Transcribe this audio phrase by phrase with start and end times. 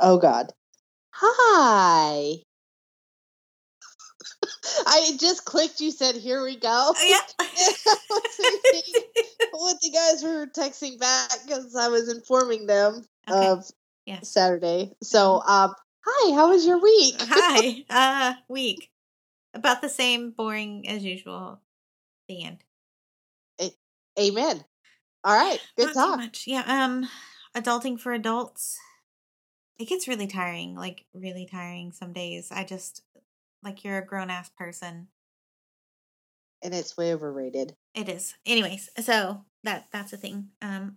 [0.00, 0.52] Oh God.
[1.12, 2.36] Hi.
[4.86, 5.80] I just clicked.
[5.80, 7.46] You said, "Here we go." Oh, yeah.
[8.70, 9.02] Thinking
[9.52, 13.46] what the guys were texting back because I was informing them Okay.
[13.46, 13.64] of
[14.06, 14.28] yes.
[14.28, 14.92] Saturday.
[15.02, 15.74] So, um,
[16.06, 16.34] hi.
[16.34, 17.16] How was your week?
[17.18, 17.84] Hi.
[17.90, 18.90] Uh, week.
[19.54, 21.60] About the same, boring as usual.
[22.28, 22.58] The end.
[24.18, 24.64] Amen.
[25.24, 25.60] All right.
[25.76, 26.16] Good Not talk.
[26.18, 26.44] much.
[26.46, 26.64] Yeah.
[26.66, 27.08] Um,
[27.54, 28.78] adulting for adults.
[29.78, 30.74] It gets really tiring.
[30.74, 32.50] Like really tiring some days.
[32.50, 33.02] I just
[33.62, 35.08] like you're a grown ass person.
[36.62, 37.76] And it's way overrated.
[37.94, 38.34] It is.
[38.44, 40.50] Anyways, so that that's a thing.
[40.60, 40.96] Um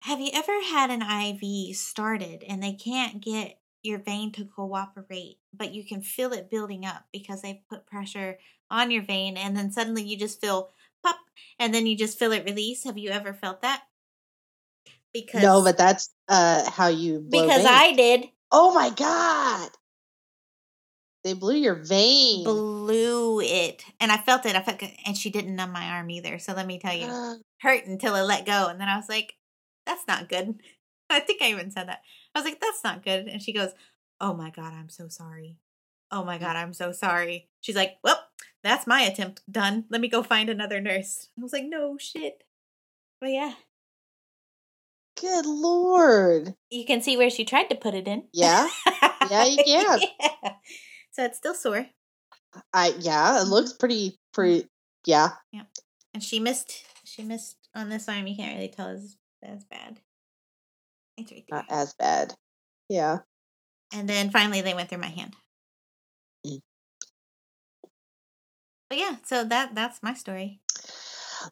[0.00, 5.38] have you ever had an IV started and they can't get your vein to cooperate,
[5.52, 8.38] but you can feel it building up because they've put pressure
[8.70, 10.70] on your vein and then suddenly you just feel
[11.02, 11.16] pop
[11.58, 12.84] and then you just feel it release?
[12.84, 13.84] Have you ever felt that?
[15.14, 17.68] Because No, but that's uh how you because veins.
[17.70, 19.70] I did Oh my god.
[21.24, 22.44] They blew your vein.
[22.44, 24.54] blew it and I felt it.
[24.54, 26.38] I felt and she didn't numb my arm either.
[26.38, 27.06] So let me tell you.
[27.60, 28.68] hurt until it let go.
[28.68, 29.34] And then I was like,
[29.86, 30.60] that's not good.
[31.10, 32.02] I think I even said that.
[32.34, 33.26] I was like, that's not good.
[33.26, 33.70] And she goes,
[34.20, 35.58] oh my God, I'm so sorry.
[36.10, 37.48] Oh my God, I'm so sorry.
[37.60, 38.22] She's like, well,
[38.62, 39.84] that's my attempt done.
[39.90, 41.28] Let me go find another nurse.
[41.38, 42.44] I was like, no shit.
[43.20, 43.54] But yeah,
[45.24, 46.54] Good lord.
[46.70, 48.24] you can see where she tried to put it in.
[48.34, 48.68] Yeah.
[49.30, 50.00] Yeah, you can.
[50.20, 50.52] Yeah.
[51.12, 51.86] So it's still sore.
[52.74, 54.68] I yeah, it looks pretty pretty
[55.06, 55.30] yeah.
[55.50, 55.62] Yeah.
[56.12, 58.26] And she missed, she missed on this arm.
[58.26, 60.00] You can't really tell as, as bad.
[61.16, 61.58] It's right there.
[61.58, 62.34] Not as bad.
[62.90, 63.20] Yeah.
[63.94, 65.34] And then finally they went through my hand.
[66.46, 66.60] Mm.
[68.90, 70.60] But yeah, so that that's my story.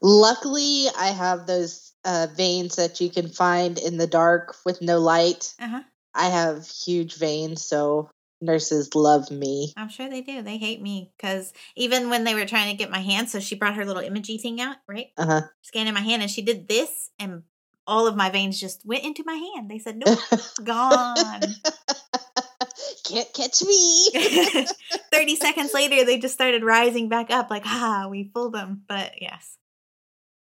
[0.02, 4.98] Luckily, I have those uh, veins that you can find in the dark with no
[4.98, 5.54] light.
[5.60, 5.82] Uh huh.
[6.14, 9.72] I have huge veins, so nurses love me.
[9.76, 10.42] I'm sure they do.
[10.42, 13.54] They hate me because even when they were trying to get my hand, so she
[13.54, 15.06] brought her little imaging thing out, right?
[15.16, 15.40] Uh huh.
[15.62, 17.44] Scanning my hand, and she did this, and
[17.86, 19.70] all of my veins just went into my hand.
[19.70, 20.18] They said, "Nope,
[20.64, 21.56] gone."
[23.04, 24.10] Can't catch me.
[25.12, 29.20] Thirty seconds later, they just started rising back up, like, "Ah, we fooled them." But
[29.20, 29.56] yes,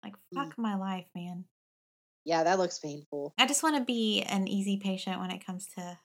[0.03, 0.49] like Mm.
[0.49, 1.45] fuck my life, man.
[2.27, 3.33] Yeah, that looks painful.
[3.39, 5.99] I just want to be an easy patient when it comes to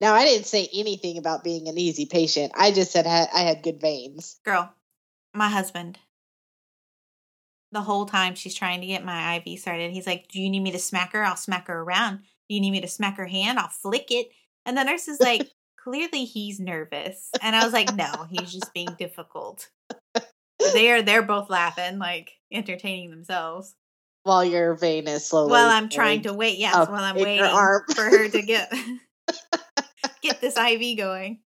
[0.00, 2.52] Now, I didn't say anything about being an easy patient.
[2.54, 4.38] I just said I I had good veins.
[4.44, 4.72] girl,
[5.34, 5.98] my husband.
[7.72, 10.60] The whole time she's trying to get my IV started, he's like, "Do you need
[10.60, 11.24] me to smack her?
[11.24, 12.18] I'll smack her around.
[12.48, 13.58] Do you need me to smack her hand?
[13.58, 14.28] I'll flick it."
[14.64, 18.72] And the nurse is like, "Clearly he's nervous," and I was like, "No, he's just
[18.72, 19.68] being difficult."
[20.72, 23.74] They are they're both laughing, like entertaining themselves.
[24.22, 25.52] While your vein is slowly.
[25.52, 27.44] While I'm trying to wait, yes, while I'm waiting
[27.94, 28.70] for her to get
[30.22, 31.40] get this IV going.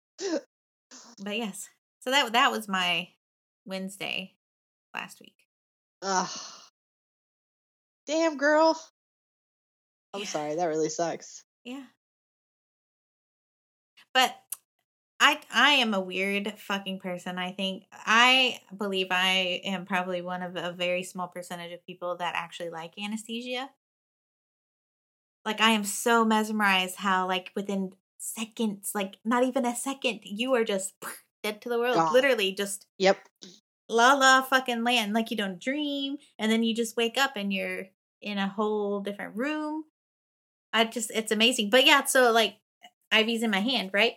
[1.22, 1.68] But yes,
[2.00, 3.08] so that that was my
[3.64, 4.34] Wednesday
[4.94, 5.34] last week.
[6.02, 6.28] Ugh.
[8.06, 8.80] Damn, girl.
[10.14, 10.26] I'm Yeah.
[10.26, 10.54] sorry.
[10.56, 11.44] That really sucks.
[11.64, 11.84] Yeah.
[14.14, 14.34] But
[15.20, 17.38] I I am a weird fucking person.
[17.38, 22.16] I think I believe I am probably one of a very small percentage of people
[22.16, 23.70] that actually like anesthesia.
[25.44, 30.54] Like I am so mesmerized how like within seconds, like not even a second, you
[30.54, 30.94] are just
[31.42, 32.12] dead to the world.
[32.12, 33.18] Literally just Yep.
[33.90, 35.12] la la fucking land.
[35.12, 37.88] Like you don't dream and then you just wake up and you're
[38.22, 39.84] in a whole different room.
[40.72, 41.68] I just it's amazing.
[41.68, 42.56] But yeah, so like
[43.12, 44.14] IV's in my hand, right?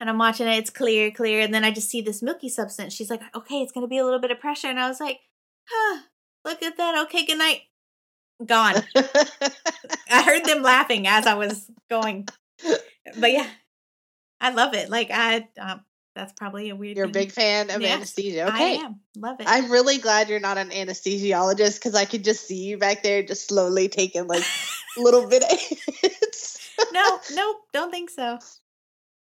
[0.00, 2.92] And I'm watching it, it's clear, clear, and then I just see this milky substance.
[2.92, 4.68] She's like, okay, it's gonna be a little bit of pressure.
[4.68, 5.20] And I was like,
[5.68, 6.00] huh,
[6.44, 7.04] look at that.
[7.06, 7.62] Okay, good night.
[8.44, 8.74] Gone.
[10.10, 12.28] I heard them laughing as I was going.
[13.18, 13.48] But yeah.
[14.40, 14.90] I love it.
[14.90, 15.80] Like I um
[16.14, 18.44] that's probably a weird You're a big fan of Yes, anesthesia.
[18.44, 18.78] I Okay.
[18.78, 19.00] am.
[19.16, 19.46] Love it.
[19.48, 23.22] I'm really glad you're not an anesthesiologist because I could just see you back there
[23.22, 24.44] just slowly taking like
[24.96, 26.12] little bit of
[26.92, 28.38] no, nope, don't think so.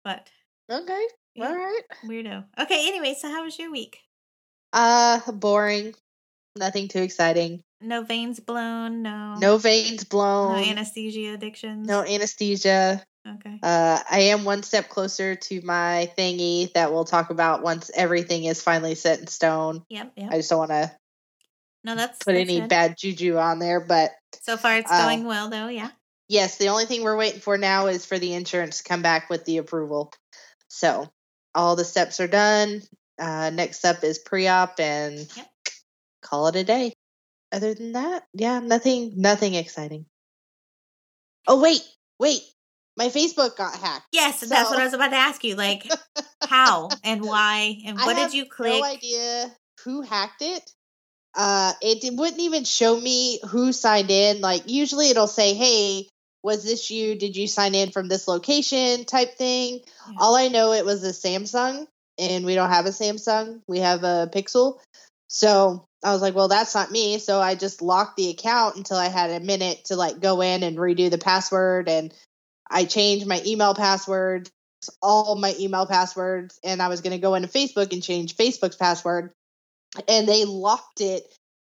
[0.04, 0.28] But
[0.70, 1.06] Okay.
[1.40, 1.82] All right.
[2.06, 2.46] weirdo.
[2.60, 4.00] Okay, anyway, so how was your week?
[4.74, 5.94] Uh, boring.
[6.58, 7.62] Nothing too exciting.
[7.80, 10.64] No veins blown, no No veins no blown.
[10.64, 11.88] anesthesia addictions.
[11.88, 13.04] no anesthesia.
[13.28, 13.60] Okay.
[13.62, 18.46] Uh, I am one step closer to my thingy that we'll talk about once everything
[18.46, 19.84] is finally set in stone.
[19.90, 20.32] Yep, yep.
[20.32, 20.92] I just don't want to
[21.84, 22.70] no, that's put that's any good.
[22.70, 24.12] bad juju on there, but
[24.42, 25.90] So far it's uh, going well though, yeah.
[26.30, 29.30] yes, the only thing we're waiting for now is for the insurance to come back
[29.30, 30.12] with the approval.
[30.68, 31.08] So
[31.56, 32.82] all the steps are done.
[33.20, 35.48] Uh, next up is pre-op and Yep.
[36.22, 36.94] call it a day.
[37.52, 40.06] other than that, yeah, nothing, nothing exciting.
[41.48, 41.82] Oh wait,
[42.20, 42.42] wait,
[42.98, 44.08] my Facebook got hacked.
[44.12, 44.48] Yes, so.
[44.48, 45.56] that's what I was about to ask you.
[45.56, 45.90] Like,
[46.44, 48.74] how and why and what did you click?
[48.74, 49.52] No idea
[49.86, 50.70] who hacked it.
[51.34, 54.42] Uh, it wouldn't even show me who signed in.
[54.42, 56.10] Like, usually it'll say, "Hey,
[56.44, 57.16] was this you?
[57.16, 59.82] Did you sign in from this location?" type thing.
[60.10, 60.18] Yeah.
[60.20, 61.88] All I know it was a Samsung,
[62.18, 63.62] and we don't have a Samsung.
[63.68, 64.80] We have a Pixel.
[65.28, 67.20] So I was like, well, that's not me.
[67.20, 70.64] So I just locked the account until I had a minute to like go in
[70.64, 71.90] and redo the password.
[71.90, 72.14] And
[72.70, 74.52] I changed my email passwords,
[75.02, 78.76] all my email passwords, and I was going to go into Facebook and change Facebook's
[78.76, 79.32] password.
[80.08, 81.24] And they locked it.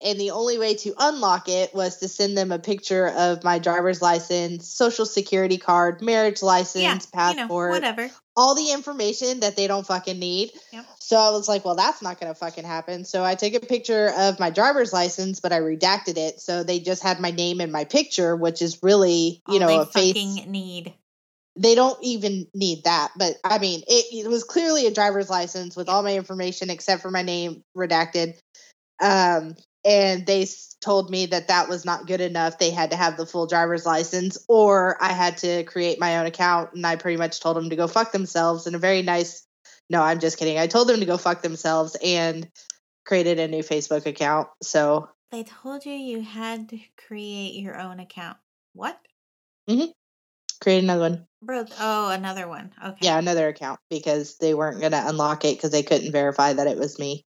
[0.02, 3.58] And the only way to unlock it was to send them a picture of my
[3.58, 9.40] driver's license, social security card, marriage license, yeah, passport, you know, whatever all the information
[9.40, 10.52] that they don't fucking need.
[10.72, 10.86] Yep.
[11.00, 13.04] So I was like, well, that's not going to fucking happen.
[13.04, 16.40] So I took a picture of my driver's license, but I redacted it.
[16.40, 19.80] So they just had my name and my picture, which is really, you all know,
[19.82, 20.14] a face.
[20.46, 20.94] need.
[21.56, 23.10] They don't even need that.
[23.16, 27.02] But I mean, it, it was clearly a driver's license with all my information except
[27.02, 28.38] for my name redacted.
[29.02, 30.46] Um, and they
[30.80, 32.58] told me that that was not good enough.
[32.58, 36.26] They had to have the full driver's license, or I had to create my own
[36.26, 36.74] account.
[36.74, 39.46] And I pretty much told them to go fuck themselves in a very nice.
[39.90, 40.58] No, I'm just kidding.
[40.58, 42.48] I told them to go fuck themselves and
[43.04, 44.48] created a new Facebook account.
[44.62, 46.78] So they told you you had to
[47.08, 48.36] create your own account.
[48.74, 48.98] What?
[49.68, 49.90] Mm-hmm.
[50.60, 51.26] Create another one.
[51.42, 52.72] Bro, oh, another one.
[52.82, 52.98] Okay.
[53.00, 56.78] Yeah, another account because they weren't gonna unlock it because they couldn't verify that it
[56.78, 57.24] was me.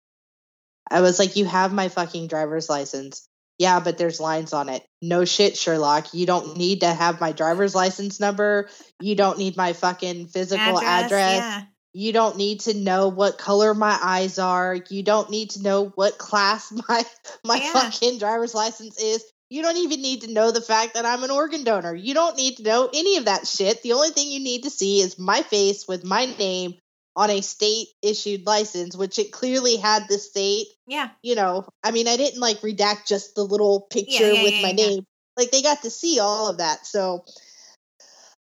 [0.91, 3.27] I was like, you have my fucking driver's license.
[3.59, 4.83] Yeah, but there's lines on it.
[5.03, 6.15] No shit, Sherlock.
[6.15, 8.71] You don't need to have my driver's license number.
[9.01, 11.05] You don't need my fucking physical address.
[11.05, 11.37] address.
[11.37, 11.63] Yeah.
[11.93, 14.79] You don't need to know what color my eyes are.
[14.89, 17.05] You don't need to know what class my
[17.45, 17.73] my yeah.
[17.73, 19.25] fucking driver's license is.
[19.51, 21.95] You don't even need to know the fact that I'm an organ donor.
[21.95, 23.83] You don't need to know any of that shit.
[23.83, 26.77] The only thing you need to see is my face with my name
[27.17, 30.67] on a state issued license, which it clearly had the state.
[30.87, 31.11] Yeah.
[31.23, 34.55] You know, I mean, I didn't like redact just the little picture yeah, yeah, with
[34.55, 35.07] yeah, my name.
[35.37, 36.87] Like they got to see all of that.
[36.87, 37.25] So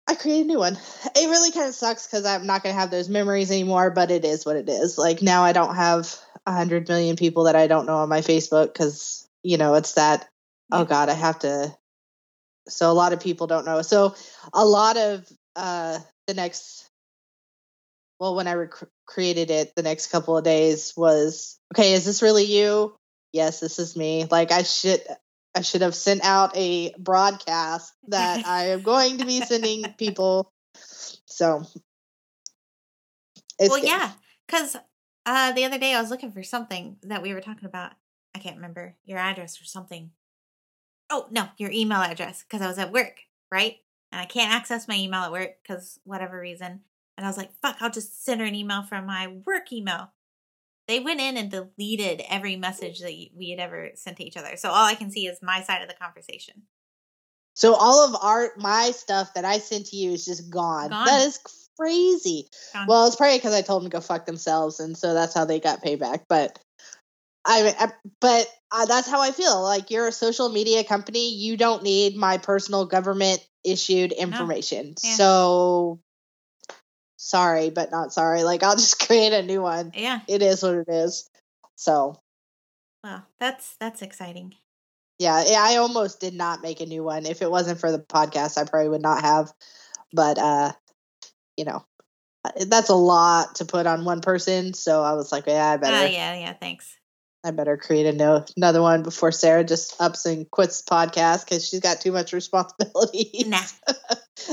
[0.07, 0.77] I created a new one.
[1.17, 4.11] It really kind of sucks because I'm not going to have those memories anymore, but
[4.11, 4.99] it is what it is.
[4.99, 6.15] Like now I don't have
[6.47, 9.93] a hundred million people that I don't know on my Facebook because, you know, it's
[9.93, 10.29] that,
[10.73, 11.75] oh God, I have to.
[12.69, 13.83] So a lot of people don't know.
[13.83, 14.15] So
[14.53, 16.90] a lot of uh, the next
[18.21, 22.23] well, when I rec- created it the next couple of days was, okay, is this
[22.23, 22.95] really you?
[23.33, 24.27] Yes, this is me.
[24.31, 25.01] Like I should
[25.55, 30.53] I should have sent out a broadcast that I am going to be sending people.
[31.25, 31.63] So
[33.59, 33.87] Well, good.
[33.87, 34.13] yeah,
[34.47, 34.77] cuz
[35.25, 37.93] uh the other day I was looking for something that we were talking about.
[38.35, 40.11] I can't remember your address or something.
[41.09, 43.79] Oh, no, your email address cuz I was at work, right?
[44.13, 46.85] And I can't access my email at work cuz whatever reason.
[47.21, 50.11] And I was like, fuck, I'll just send her an email from my work email.
[50.89, 54.57] They went in and deleted every message that we had ever sent to each other.
[54.57, 56.63] So all I can see is my side of the conversation.
[57.53, 60.89] So all of our my stuff that I sent to you is just gone.
[60.89, 61.05] gone.
[61.05, 61.39] That is
[61.79, 62.49] crazy.
[62.73, 62.87] Gone.
[62.87, 65.45] Well, it's probably because I told them to go fuck themselves, and so that's how
[65.45, 66.23] they got payback.
[66.27, 66.59] But
[67.45, 69.63] I, I but uh, that's how I feel.
[69.63, 74.87] Like you're a social media company, you don't need my personal government issued information.
[74.87, 75.09] No.
[75.11, 75.15] Yeah.
[75.17, 76.01] So
[77.21, 78.43] sorry, but not sorry.
[78.43, 79.93] Like I'll just create a new one.
[79.95, 80.21] Yeah.
[80.27, 81.29] It is what it is.
[81.77, 82.17] So
[83.05, 84.55] Wow, that's that's exciting.
[85.19, 87.27] Yeah, I almost did not make a new one.
[87.27, 89.53] If it wasn't for the podcast, I probably would not have.
[90.13, 90.73] But uh,
[91.57, 91.85] you know,
[92.45, 94.73] uh, that's a lot to put on one person.
[94.73, 96.07] So I was like, yeah, I better.
[96.07, 96.97] Uh, yeah, yeah, thanks.
[97.43, 101.45] I better create a no, another one before Sarah just ups and quits the podcast
[101.47, 103.45] because she's got too much responsibility.
[103.47, 103.61] Nah.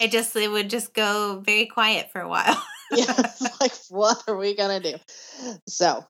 [0.00, 2.62] It just it would just go very quiet for a while.
[2.90, 4.94] yeah, like what are we gonna do?
[5.68, 6.04] So,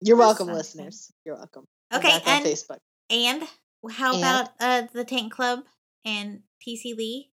[0.00, 1.10] you're That's welcome, listeners.
[1.24, 1.64] You're welcome.
[1.92, 2.78] Okay, and Facebook.
[3.10, 3.42] And
[3.90, 5.60] how and, about uh the Tank Club
[6.04, 7.30] and TC Lee?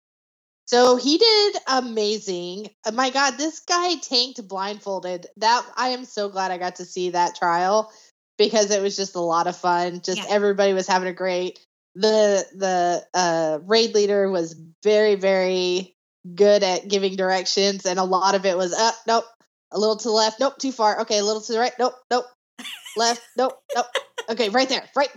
[0.66, 2.70] So he did amazing.
[2.88, 5.28] Oh my God, this guy tanked blindfolded.
[5.38, 7.92] That I am so glad I got to see that trial
[8.38, 10.02] because it was just a lot of fun.
[10.02, 10.26] Just yeah.
[10.30, 11.60] everybody was having a great
[11.96, 15.96] the the uh, raid leader was very very
[16.36, 19.26] good at giving directions, and a lot of it was up, nope,
[19.72, 21.94] a little to the left, nope, too far, okay, a little to the right, nope,
[22.10, 22.26] nope,
[22.98, 23.86] left, nope, nope,
[24.30, 25.10] okay, right there, right,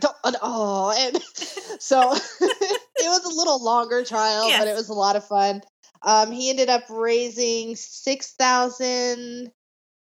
[0.43, 1.23] oh, and
[1.81, 4.61] so it was a little longer trial, yes.
[4.61, 5.63] but it was a lot of fun.
[6.03, 9.51] Um, he ended up raising six thousand,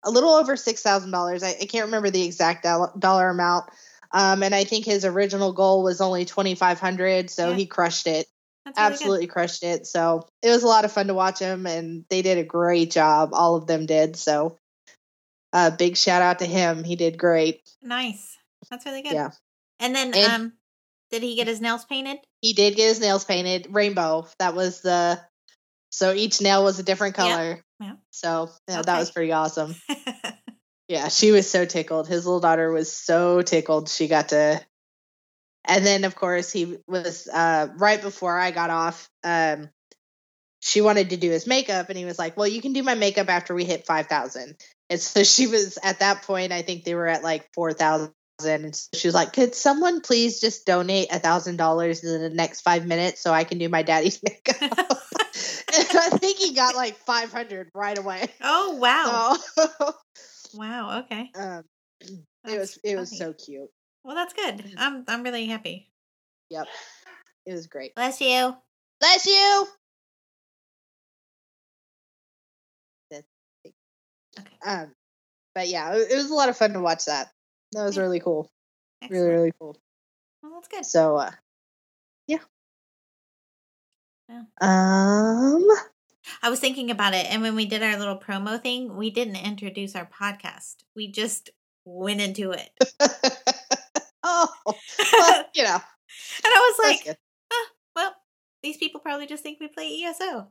[0.05, 1.43] a little over six thousand dollars.
[1.43, 3.67] I, I can't remember the exact dollar amount
[4.13, 7.57] Um, and I think his original goal was only 2,500, so Yeah.
[7.57, 8.27] he crushed it.
[8.65, 8.93] That's really good.
[8.95, 9.87] Absolutely crushed it.
[9.87, 12.91] So it was a lot of fun to watch him, and they did a great
[12.91, 13.31] job.
[13.33, 14.17] All of them did.
[14.17, 14.59] So,
[15.53, 16.85] uh, big shout out to him.
[16.85, 17.63] He did great.
[17.83, 18.37] Nice.
[18.71, 19.13] That's really good.
[19.13, 19.31] Yeah.
[19.81, 20.53] And then, And- um,
[21.11, 22.19] did he get his nails painted?
[22.41, 24.27] He did get his nails painted rainbow.
[24.39, 25.21] That was the
[25.91, 27.63] so each nail was a different color.
[27.79, 27.97] Yeah.
[28.11, 29.75] So yeah, that was pretty awesome.
[30.93, 32.07] Yeah, she was so tickled.
[32.07, 34.61] His little daughter was so tickled she got to
[35.65, 39.71] and then of course he was uh right before I got off, um
[40.61, 42.95] she wanted to do his makeup and he was like, Well, you can do my
[42.95, 44.55] makeup after we hit five thousand.
[44.91, 48.13] And so she was at that point, I think they were at like four thousand.
[48.45, 52.29] And so she was like, Could someone please just donate a thousand dollars in the
[52.29, 54.61] next five minutes so I can do my daddy's makeup?
[54.61, 58.27] and I think he got like five hundred right away.
[58.43, 59.39] oh wow!
[59.55, 59.95] So
[60.55, 61.01] Wow.
[61.01, 61.31] Okay.
[61.35, 61.65] um
[62.01, 63.19] it That's was it was funny.
[63.19, 63.71] so cute.
[64.05, 64.75] Well, that's good.
[64.77, 65.91] I'm I'm really happy.
[66.51, 66.67] Yep.
[67.47, 67.95] It was great.
[67.95, 68.57] Bless you.
[69.01, 69.67] Bless you.
[74.39, 74.57] Okay.
[74.65, 74.95] Um,
[75.55, 77.31] but yeah, it, was a lot of fun to watch that.
[77.73, 78.03] That was Yeah.
[78.05, 78.51] really cool.
[79.03, 79.23] Excellent.
[79.23, 79.77] Really, really cool.
[80.43, 80.87] Well, that's good.
[80.87, 81.31] So, uh,
[82.27, 82.39] yeah.
[84.29, 84.43] Yeah.
[84.61, 85.69] Um,
[86.43, 89.37] I was thinking about it, and when we did our little promo thing, we didn't
[89.37, 90.77] introduce our podcast.
[90.97, 91.51] We just
[91.85, 92.71] went into it,
[94.23, 97.17] oh, well, you know, and I was like, good.
[97.95, 98.15] "Well,
[98.63, 100.49] these people probably just think we play ESO."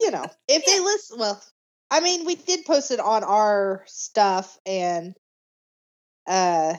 [0.00, 1.42] you know, if they listen, well,
[1.90, 5.14] I mean, we did post it on our stuff, and
[6.26, 6.74] uh,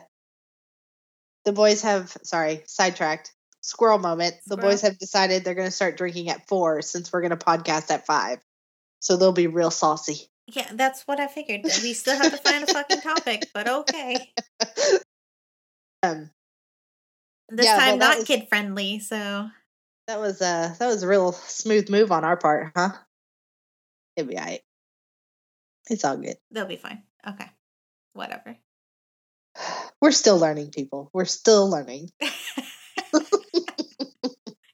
[1.45, 3.33] the boys have sorry, sidetracked.
[3.65, 4.35] Squirrel moment.
[4.45, 7.37] The boys have decided they're going to start drinking at four since we're going to
[7.37, 8.39] podcast at five,
[8.99, 10.27] so they'll be real saucy.
[10.47, 11.61] yeah, that's what I figured.
[11.63, 14.33] We still have to find a fucking topic, but okay.
[16.03, 16.29] um,
[17.49, 18.99] This Yeah, time, that not was- kid friendly.
[18.99, 19.47] So
[20.07, 22.89] that was uh that was a real smooth move on our part, huh?
[24.17, 24.61] It'll be alright.
[25.89, 26.35] It's all good.
[26.51, 27.03] they'll be fine.
[27.25, 27.49] Okay,
[28.13, 28.57] whatever.
[30.01, 31.09] We're still learning, people.
[31.13, 32.09] We're still learning.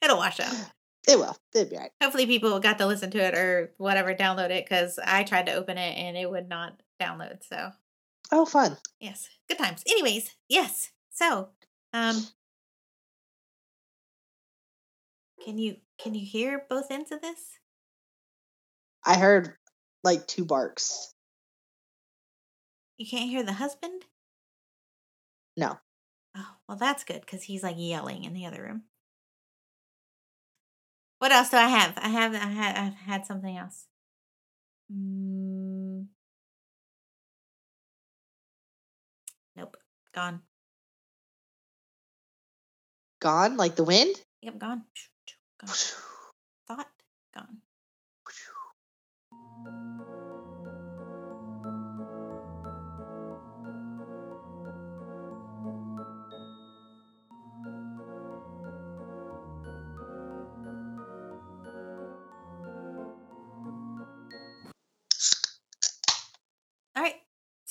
[0.09, 0.55] It'll wash out.
[1.07, 1.37] It will.
[1.53, 1.91] It'll be alright.
[2.01, 5.53] Hopefully, people got to listen to it or whatever, download it because I tried to
[5.53, 7.43] open it and it would not download.
[7.47, 7.69] So
[8.31, 8.77] Oh, fun.
[8.99, 9.83] yes, good times.
[9.87, 10.89] Anyways, yes.
[11.11, 11.49] So,
[11.93, 12.25] um,
[15.45, 17.59] can you can you hear both ends of this?
[19.05, 19.53] I heard
[20.03, 21.13] like two barks.
[22.97, 24.05] You can't hear the husband.
[25.55, 25.77] No.
[26.35, 28.83] Oh, well, that's good because he's like yelling in the other room.
[31.19, 31.97] What else do I have?
[31.97, 33.85] I have I had I've had something else.
[34.91, 36.07] Mm.
[39.55, 39.77] Nope,
[40.15, 40.41] gone.
[43.19, 44.15] Gone like the wind?
[44.41, 44.83] Yep, gone.
[45.59, 45.75] Gone.
[46.67, 46.87] Thought
[47.35, 47.57] gone.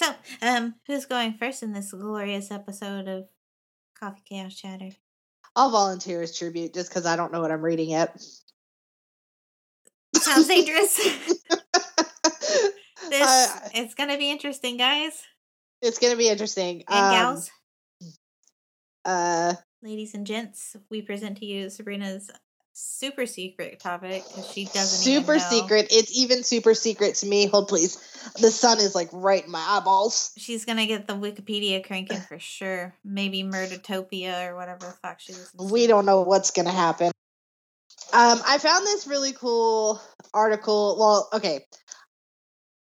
[0.08, 3.28] So, um, who's going first in this glorious episode of
[3.98, 4.90] Coffee Chaos Chatter?
[5.56, 8.20] I'll volunteer as tribute just because I don't know what I'm reading yet.
[10.14, 10.96] Sounds dangerous.
[13.10, 15.22] this Uh, it's gonna be interesting, guys
[15.82, 16.84] it's gonna be interesting.
[16.88, 17.50] and Um, gals,
[19.04, 20.76] Uh, ladies and gents.
[20.90, 22.30] We present to you Sabrina's
[22.80, 25.88] super secret topic because she doesn't super secret.
[25.90, 27.46] It's even super secret to me.
[27.46, 27.96] Hold please.
[28.40, 30.32] The sun is like right in my eyeballs.
[30.36, 32.94] She's gonna get the Wikipedia cranking for sure.
[33.04, 35.88] Maybe Murdertopia or whatever the fuck she listens We to.
[35.88, 37.10] don't know what's gonna happen.
[38.12, 40.00] Um, I found this really cool
[40.32, 40.96] article.
[40.98, 41.66] Well, okay.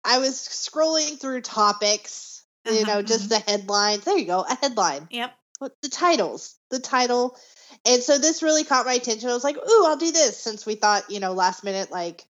[0.04, 4.04] I was scrolling through topics, you Uh-huh, know, just the headlines.
[4.04, 5.08] There you go, a headline.
[5.10, 5.32] Yep.
[5.58, 7.36] What the titles, the title.
[7.84, 9.28] And so this really caught my attention.
[9.30, 12.24] I was like, "Ooh, I'll do this." Since we thought, you know, last minute, like,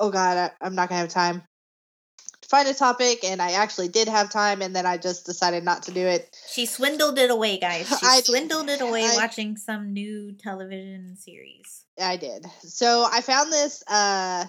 [0.00, 1.42] "Oh God, I, I'm not gonna have time
[2.40, 5.64] to find a topic," and I actually did have time, and then I just decided
[5.64, 6.36] not to do it.
[6.48, 7.88] She swindled it away, guys.
[8.00, 11.84] She I- swindled it away I- watching some new television series.
[12.00, 12.46] I did.
[12.62, 14.46] So I found this uh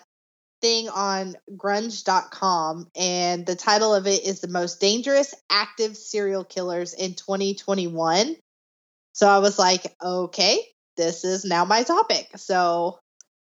[0.62, 6.94] thing on grunge.com and the title of it is the most dangerous active serial killers
[6.94, 8.38] in 2021.
[9.13, 10.60] So I was like, okay,
[10.98, 12.29] this is now my topic.
[12.36, 13.00] So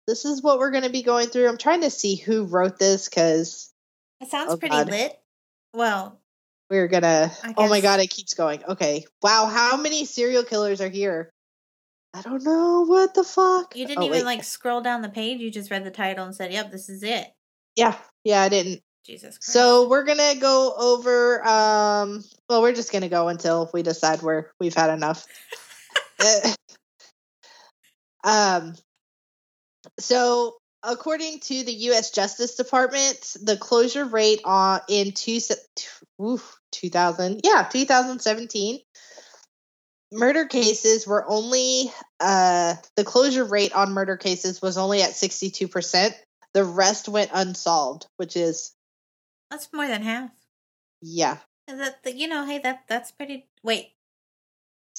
[0.07, 1.47] this is what we're going to be going through.
[1.47, 3.71] I'm trying to see who wrote this cuz
[4.21, 4.89] It sounds Oh, pretty God.
[4.89, 5.19] lit.
[5.73, 6.19] Well,
[6.69, 7.31] we're gonna.
[7.57, 8.63] Oh my god, it keeps going.
[8.63, 9.05] Okay.
[9.21, 11.29] Wow, how many serial killers are here?
[12.13, 12.85] I don't know.
[12.87, 13.75] What the fuck?
[13.75, 14.25] You didn't Oh, even wait.
[14.25, 15.39] like scroll down the page.
[15.39, 17.31] You just read the title and said, "Yep, this is it."
[17.75, 18.81] Yeah, yeah, I didn't.
[19.09, 19.51] Jesus Christ.
[19.51, 21.41] So we're gonna go over.
[21.45, 25.25] Um, well, we're just gonna go until we decide where we've had enough.
[28.21, 28.75] Um,
[29.97, 32.11] so according to the U.S.
[32.11, 35.39] Justice Department, the closure rate on in two,
[36.21, 38.79] oof, 2000, yeah, 2017,
[40.11, 46.13] murder cases were only uh the closure rate on murder cases was only at 62%.
[46.53, 48.73] The rest went unsolved, which is
[49.49, 50.31] that's more than half.
[51.01, 51.37] yeah,
[51.67, 53.47] That you know, hey, that that's pretty.
[53.63, 53.89] Wait,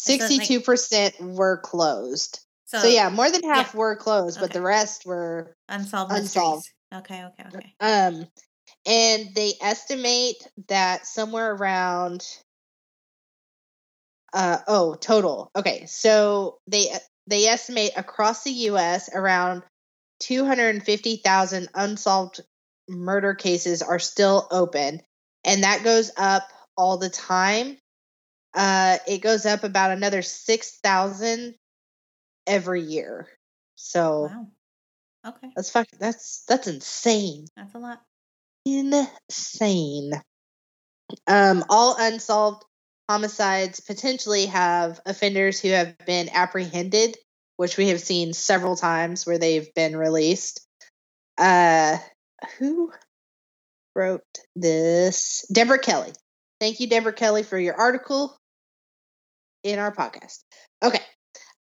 [0.07, 2.41] that, like- Sixty-two percent were closed.
[2.67, 3.79] so, So, yeah, more than half yeah.
[3.79, 6.67] were closed, but the rest were unsolved unsolved.
[6.67, 6.75] mysteries.
[6.93, 7.75] Okay, okay, okay.
[7.81, 8.27] um
[8.87, 10.37] and they estimate
[10.69, 12.27] that somewhere around
[14.33, 15.51] uh oh, total.
[15.57, 15.87] Okay.
[15.87, 16.87] So they
[17.27, 19.63] they estimate across the US around
[20.21, 22.41] 250,000 unsolved
[22.89, 25.01] murder cases are still open
[25.45, 27.77] and that goes up all the time.
[28.55, 31.55] Uh it goes up about another 6,000
[32.47, 33.29] every year.
[33.77, 34.47] So Wow.
[35.27, 37.47] Okay, that's fuck that's that's insane.
[37.57, 38.03] that's a lot.
[38.65, 40.13] Insane.
[41.27, 42.65] Um all unsolved
[43.09, 47.17] homicides potentially have offenders who have been apprehended,
[47.57, 50.67] which we have seen several times where they've been released.
[51.37, 51.99] Uh
[52.59, 52.93] who
[53.95, 54.23] wrote
[54.57, 55.45] this?
[55.53, 56.13] Deborah Kelly.
[56.61, 58.37] Thank you, Deborah Kelly, for your article
[59.63, 60.41] in our podcast.
[60.83, 61.03] Okay.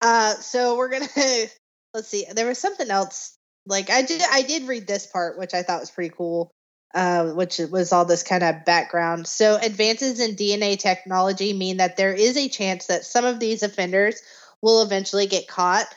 [0.01, 1.07] Uh so we're gonna
[1.93, 2.25] let's see.
[2.33, 3.35] There was something else.
[3.65, 6.51] Like I did I did read this part, which I thought was pretty cool.
[6.93, 9.27] Uh, which was all this kind of background.
[9.27, 13.63] So advances in DNA technology mean that there is a chance that some of these
[13.63, 14.21] offenders
[14.61, 15.87] will eventually get caught.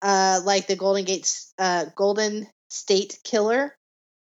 [0.00, 3.74] Uh, like the Golden Gates uh, Golden State Killer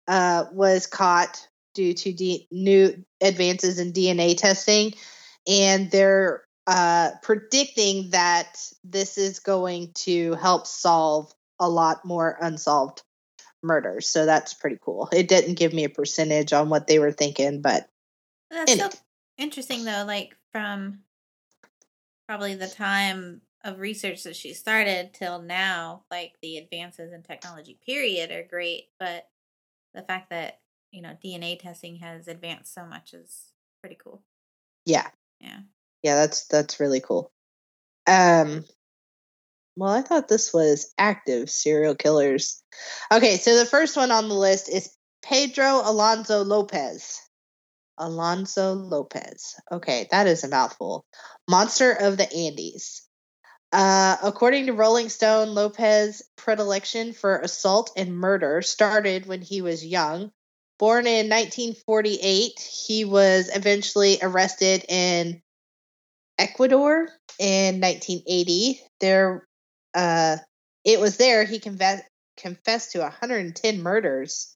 [0.07, 4.93] uh, was caught due to D- new advances in DNA testing,
[5.47, 13.03] and they're uh, predicting that this is going to help solve a lot more unsolved
[13.63, 14.07] murders.
[14.07, 15.09] So that's pretty cool.
[15.11, 17.87] It didn't give me a percentage on what they were thinking, but
[18.49, 18.89] That's so
[19.37, 20.03] interesting, though.
[20.05, 20.99] Like from
[22.27, 27.77] probably the time of research that she started till now, like the advances in technology,
[27.85, 28.85] period, are great.
[28.99, 29.27] But
[29.93, 30.59] the fact that
[30.91, 34.23] you know DNA testing has advanced so much is pretty cool.
[34.85, 35.07] yeah,
[35.39, 35.59] Yeah.
[36.03, 37.31] yeah, that's that's really cool.
[38.07, 38.65] Um,
[39.75, 42.61] well, I thought this was active serial killers.
[43.11, 47.19] Okay, so the first one on the list is Pedro Alonso Lopez.
[47.97, 49.55] Alonso Lopez.
[49.71, 51.05] Okay, that is a mouthful.
[51.49, 53.07] Monster of the Andes.
[53.71, 59.85] Uh, according to Rolling Stone, Lopez's predilection for assault and murder started when he was
[59.85, 60.31] young.
[60.77, 65.41] Born in 1948, he was eventually arrested in
[66.37, 67.07] Ecuador
[67.39, 68.81] in 1980.
[68.99, 69.47] There,
[69.93, 70.37] uh,
[70.83, 72.03] it was there he confessed
[72.37, 74.55] confessed to 110 murders.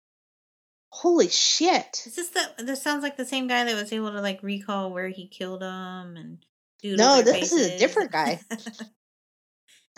[0.90, 2.04] Holy shit!
[2.06, 2.64] Is this the?
[2.64, 5.62] This sounds like the same guy that was able to like recall where he killed
[5.62, 6.46] them and
[6.82, 6.96] do.
[6.96, 8.40] No, this is a different guy.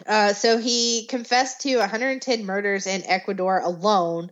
[0.06, 4.32] Uh, so he confessed to 110 murders in Ecuador alone,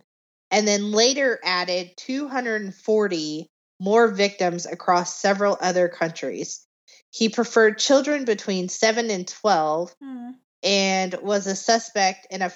[0.50, 3.50] and then later added 240
[3.80, 6.64] more victims across several other countries.
[7.10, 10.30] He preferred children between 7 and 12 Hmm.
[10.62, 12.52] and was a suspect in a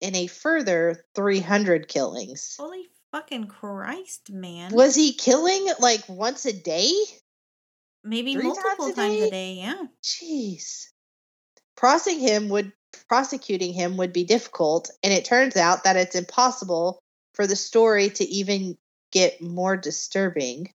[0.00, 2.56] in a further 300 killings.
[2.58, 4.72] Holy fucking Christ, man!
[4.72, 6.90] Was he killing like once a day?
[8.04, 9.54] Maybe three times multiple a times a day.
[9.54, 9.84] Yeah.
[10.02, 10.88] Jeez.
[11.76, 12.72] Prosecuting him would
[13.08, 17.02] prosecuting him would be difficult, and it turns out that it's impossible
[17.34, 18.76] for the story to even
[19.10, 20.72] get more disturbing.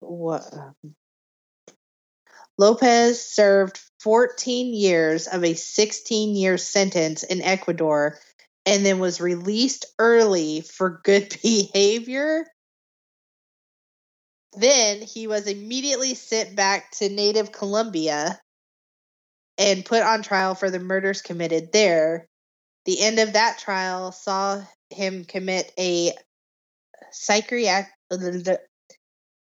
[0.00, 0.44] What?
[0.52, 0.94] Um,
[2.56, 8.18] Lopez served 14 years of a 16 year sentence in Ecuador
[8.66, 12.46] and then was released early for good behavior.
[14.56, 18.40] Then he was immediately sent back to native Colombia
[19.58, 22.28] and put on trial for the murders committed there.
[22.84, 26.12] The end of that trial saw him commit a
[27.10, 27.92] psychiatric.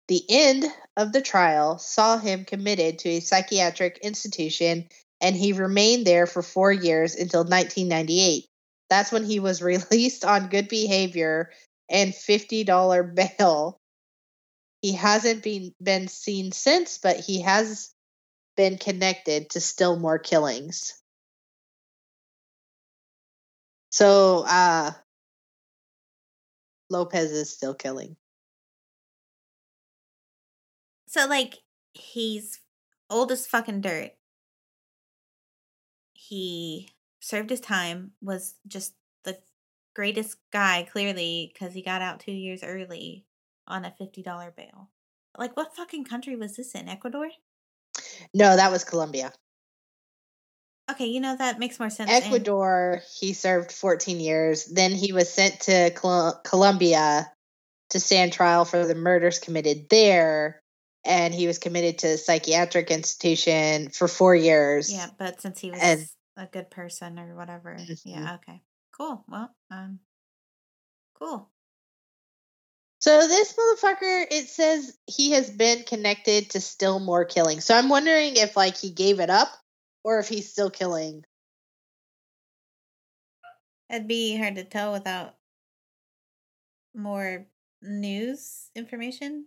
[0.07, 4.87] The end of the trial saw him committed to a psychiatric institution,
[5.19, 8.45] and he remained there for four years until 1998.
[8.89, 11.51] That's when he was released on good behavior
[11.89, 13.79] and $50 bail.
[14.81, 17.93] He hasn't been been seen since, but he has
[18.55, 21.01] been connected to still more killings.
[23.91, 24.91] So uh
[26.89, 28.15] Lopez is still killing.
[31.07, 31.59] So like
[31.93, 32.59] he's
[33.09, 34.11] old as fucking dirt.
[36.13, 39.39] He served his time, was just the
[39.95, 43.26] greatest guy, clearly, because he got out two years early
[43.67, 44.89] on a $50 bail.
[45.37, 46.89] Like, what fucking country was this in?
[46.89, 47.29] Ecuador?
[48.33, 49.31] No, that was Colombia.
[50.89, 52.09] Okay, you know, that makes more sense.
[52.09, 54.65] And- Ecuador, he served 14 years.
[54.65, 57.31] Then he was sent to Col- Colombia
[57.89, 60.59] to stand trial for the murders committed there.
[61.05, 64.91] And he was committed to a psychiatric institution for four years.
[64.91, 67.75] yeah, but since he was And- a good person or whatever.
[67.75, 67.99] Mhm.
[68.05, 68.61] Yeah, okay.
[68.91, 69.23] Cool.
[69.27, 69.99] Well, um,
[71.15, 71.49] cool.
[72.99, 77.61] So this motherfucker, it says he has been connected to still more killing.
[77.61, 79.49] So I'm wondering if like he gave it up
[80.03, 81.23] or if he's still killing.
[83.89, 85.35] It'd be hard to tell without
[86.95, 87.45] more
[87.81, 89.45] news information.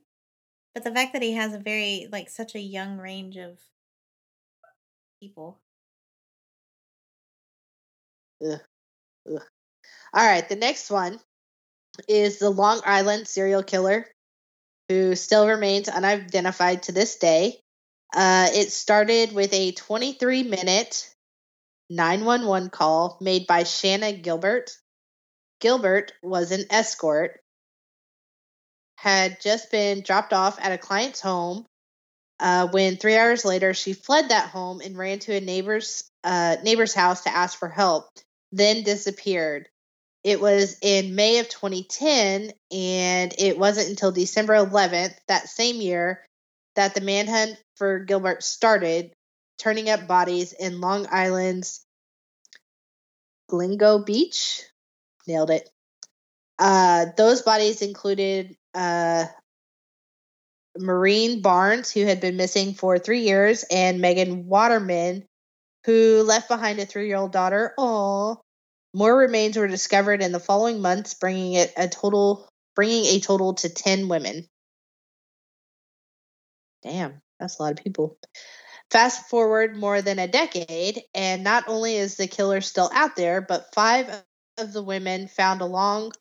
[0.73, 3.59] But the fact that he has a very like such a young range of
[5.21, 5.59] people.
[8.43, 8.61] Ugh.
[9.27, 11.21] All right, the next one
[12.09, 14.07] is the Long Island serial killer
[14.89, 17.61] who still remains unidentified to this day.
[18.13, 21.15] Uh, it started with a 23 minute
[21.91, 24.73] 911 call made by Shannan Gilbert.
[25.61, 27.41] Gilbert was an escort,
[28.97, 31.67] had just been dropped off at a client's home.
[32.41, 36.57] Uh, when three hours later, she fled that home and ran to a neighbor's uh,
[36.65, 38.09] neighbor's house to ask for help,
[38.51, 39.69] then disappeared.
[40.23, 46.25] It was in May of 2010, and it wasn't until December 11th that same year
[46.77, 49.13] that the manhunt for Gilbert started,
[49.59, 51.85] turning up bodies in Long Island's
[53.51, 54.63] Glingo Beach.
[55.27, 55.69] Nailed it.
[56.59, 59.25] Uh, those bodies included uh,
[60.77, 65.25] Barnes, who had been missing for three years, and Megan Waterman,
[65.87, 67.73] who left behind a three year old daughter.
[67.79, 68.41] Oh,
[68.93, 73.55] more remains were discovered in the following months, bringing it a total bringing a total
[73.55, 74.49] to ten women.
[76.83, 78.19] Damn, that's a lot of people.
[78.91, 83.41] Fast forward more than a decade, and not only is the killer still out there,
[83.41, 84.09] but five
[84.59, 86.13] of the women found along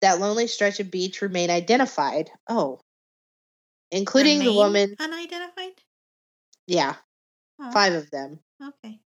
[0.00, 2.30] that lonely stretch of beach remain identified.
[2.48, 2.80] Oh,
[3.90, 4.96] including the woman.
[4.98, 5.80] unidentified.
[6.66, 6.96] Yeah,
[7.72, 8.40] five of them.
[8.60, 9.00] Okay.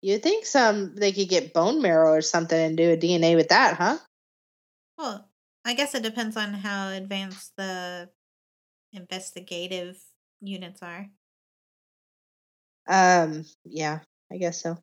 [0.00, 3.48] You'd think some they could get bone marrow or something and do a DNA with
[3.48, 3.98] that, huh?
[4.96, 5.28] Well,
[5.64, 8.08] I guess it depends on how advanced the
[8.92, 9.96] investigative
[10.40, 11.06] units are.
[12.88, 14.00] Um, yeah,
[14.32, 14.78] I guess so.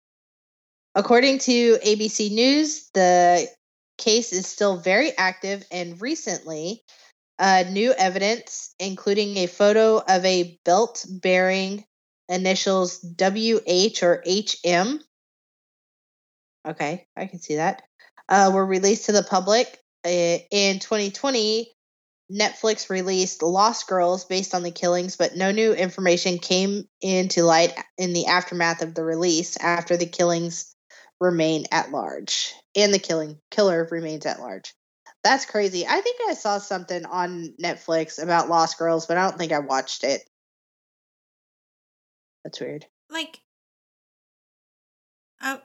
[0.93, 3.47] According to ABC News, the
[3.97, 6.84] case is still very active, and recently,
[7.39, 11.86] uh, new evidence, including a photo of a belt bearing
[12.29, 14.99] initials WH or HM.
[16.67, 17.83] Okay, I can see that.
[18.27, 19.67] Uh, were released to the public.
[20.03, 21.71] Uh, in 2020,
[22.31, 27.73] Netflix released Lost Girls based on the killings, but no new information came into light
[27.97, 30.75] in the aftermath of the release after the killings
[31.19, 32.53] remain at large.
[32.75, 34.73] And the killing killer remains at large.
[35.23, 35.85] That's crazy.
[35.88, 39.59] I think I saw something on Netflix about Lost Girls, but I don't think I
[39.59, 40.21] watched it.
[42.45, 42.86] That's weird.
[43.10, 43.41] Like,
[45.41, 45.58] uh,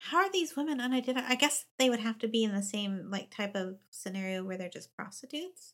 [0.00, 1.24] how are these women unidentified?
[1.30, 4.58] I guess they would have to be in the same like type of scenario where
[4.58, 5.72] they're just prostitutes,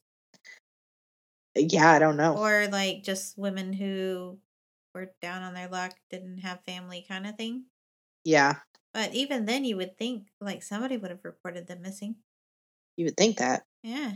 [1.57, 2.37] Yeah, I don't know.
[2.39, 4.39] or like just women who
[4.95, 7.65] were down on their luck, didn't have family, kind of thing.
[8.25, 8.61] Yeah,
[8.95, 12.17] But even then, you would think like somebody would have reported them missing.
[12.97, 13.65] you would think that.
[13.83, 14.13] Yeah.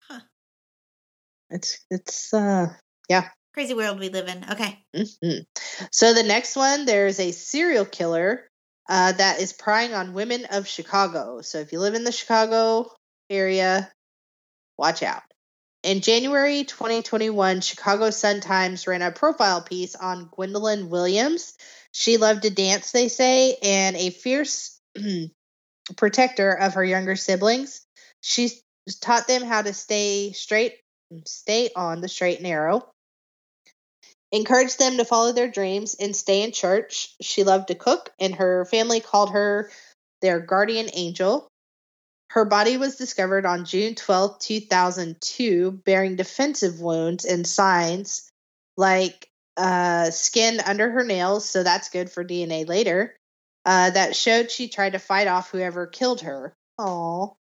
[0.00, 0.20] Huh.
[1.50, 2.74] It's it's uh
[3.54, 4.44] Crazy world we live in.
[4.52, 4.78] Okay.
[4.94, 5.44] mhm.
[5.90, 8.48] So the next one, there's a serial killer
[8.88, 11.40] uh, that is prying on women of Chicago.
[11.40, 12.90] So if you live in the Chicago
[13.28, 13.90] area,
[14.78, 15.22] watch out.
[15.82, 21.54] In January 2021, Chicago Sun Times ran a profile piece on Gwendolyn Williams.
[21.92, 24.80] She loved to dance, they say, and a fierce
[25.96, 27.86] protector of her younger siblings.
[28.20, 28.50] She
[29.00, 30.74] taught them how to stay straight,
[31.26, 32.88] stay on the straight and narrow
[34.32, 37.14] encouraged them to follow their dreams and stay in church.
[37.20, 39.70] She loved to cook, and her family called her
[40.20, 41.48] their guardian angel.
[42.30, 48.30] Her body was discovered on June 12, 2002, bearing defensive wounds and signs
[48.76, 53.16] like uh, skin under her nails, so that's good for DNA later,
[53.64, 56.54] uh, that showed she tried to fight off whoever killed her.
[56.78, 57.34] Aww.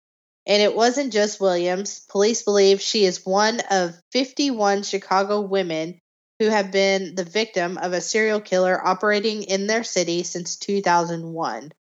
[0.46, 2.06] And it wasn't just Williams.
[2.10, 5.98] Police believe she is one of 51 Chicago women
[6.38, 11.72] who have been the victim of a serial killer operating in their city since 2001.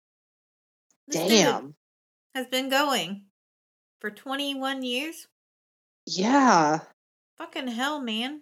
[1.07, 1.75] This Damn.
[2.35, 3.25] has been going
[3.99, 5.27] for 21 years.
[6.05, 6.79] Yeah.
[7.37, 8.41] Fucking hell, man.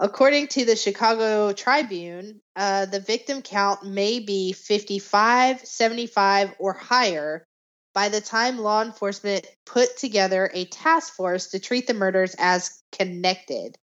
[0.00, 7.46] According to the Chicago Tribune, uh, the victim count may be 55, 75, or higher
[7.94, 12.82] by the time law enforcement put together a task force to treat the murders as
[12.90, 13.78] connected.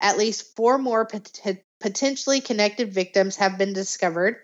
[0.00, 1.40] At least four more pot-
[1.80, 4.36] potentially connected victims have been discovered.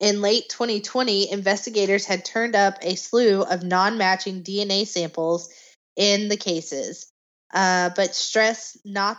[0.00, 5.48] In late 2020, investigators had turned up a slew of non matching DNA samples
[5.96, 7.10] in the cases,
[7.52, 9.18] uh, but stress not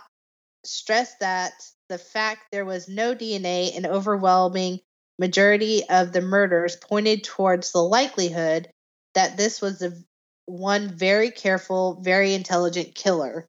[0.64, 1.52] stress that
[1.88, 4.80] the fact there was no DNA an overwhelming
[5.18, 8.68] majority of the murders pointed towards the likelihood
[9.14, 10.04] that this was the
[10.44, 13.48] one very careful, very intelligent killer.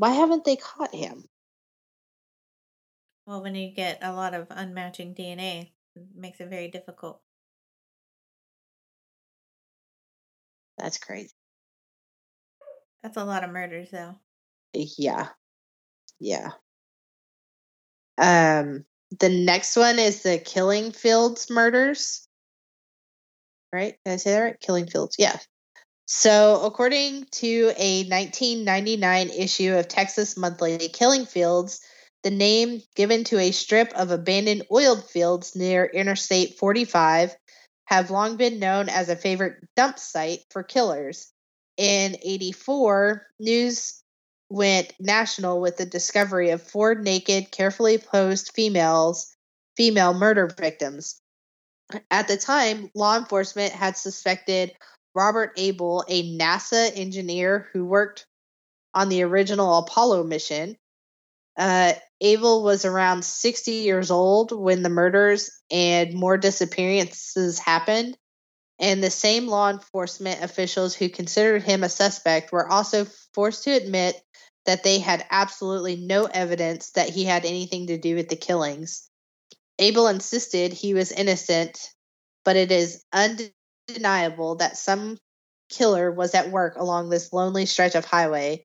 [0.00, 1.28] Why haven't they caught him?
[3.26, 7.20] Well, when you get a lot of unmatching DNA, it makes it very difficult.
[10.78, 11.34] That's crazy.
[13.02, 14.14] That's a lot of murders, though.
[14.72, 15.28] Yeah.
[16.18, 16.52] Yeah.
[18.16, 18.86] Um
[19.18, 22.26] the next one is the Killing Fields murders.
[23.70, 23.98] Right?
[24.06, 24.60] Did I say that right?
[24.60, 25.16] Killing Fields.
[25.18, 25.38] Yeah.
[26.12, 31.80] So, according to a 1999 issue of Texas Monthly, Killing Fields,
[32.24, 37.36] the name given to a strip of abandoned oil fields near Interstate 45,
[37.84, 41.32] have long been known as a favorite dump site for killers.
[41.76, 44.02] In 84, news
[44.48, 49.32] went national with the discovery of four naked, carefully posed females,
[49.76, 51.20] female murder victims.
[52.10, 54.72] At the time, law enforcement had suspected
[55.14, 58.26] Robert Abel, a NASA engineer who worked
[58.94, 60.76] on the original Apollo mission.
[61.56, 68.16] Uh, Abel was around 60 years old when the murders and more disappearances happened.
[68.78, 73.72] And the same law enforcement officials who considered him a suspect were also forced to
[73.72, 74.20] admit
[74.64, 79.10] that they had absolutely no evidence that he had anything to do with the killings.
[79.78, 81.90] Abel insisted he was innocent,
[82.44, 83.04] but it is
[83.90, 85.18] undeniable that some
[85.68, 88.64] killer was at work along this lonely stretch of highway.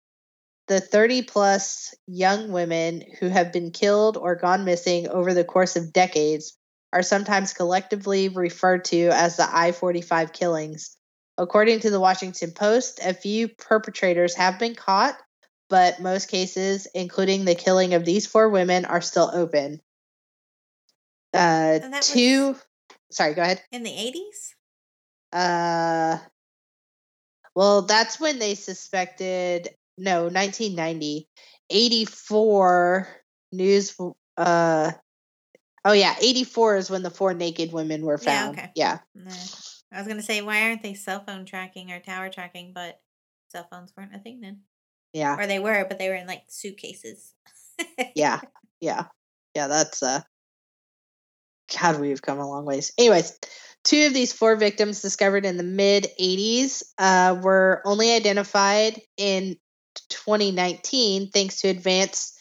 [0.68, 5.76] The 30 plus young women who have been killed or gone missing over the course
[5.76, 6.58] of decades
[6.92, 10.98] are sometimes collectively referred to as the I 45 killings.
[11.38, 15.18] According to the Washington Post, a few perpetrators have been caught,
[15.70, 19.82] but most cases, including the killing of these four women, are still open.
[21.34, 22.56] Uh, was- two.
[23.12, 23.62] Sorry, go ahead.
[23.72, 24.55] In the 80s?
[25.36, 26.18] Uh,
[27.56, 29.70] well, that's when they suspected.
[29.98, 31.28] No, 1990,
[31.70, 33.08] 84
[33.52, 33.98] news.
[34.38, 34.92] Uh,
[35.84, 38.58] oh yeah, 84 is when the four naked women were found.
[38.58, 38.72] Yeah, okay.
[38.76, 38.98] Yeah,
[39.92, 42.72] I was going to say, why aren't they cell phone tracking or tower tracking?
[42.74, 43.00] But
[43.50, 44.62] cell phones weren't a thing then.
[45.14, 47.34] yeah, Or they were, but they were in like suitcases.
[48.16, 48.40] yeah,
[48.80, 49.06] yeah,
[49.54, 49.68] yeah.
[49.68, 50.22] That's uh.
[51.82, 52.92] God, we've come a long ways.
[52.98, 53.40] Anyways,
[53.86, 59.56] two of these four victims discovered in the mid 80s uh, were only identified in
[60.10, 62.38] 2019 thanks to advanced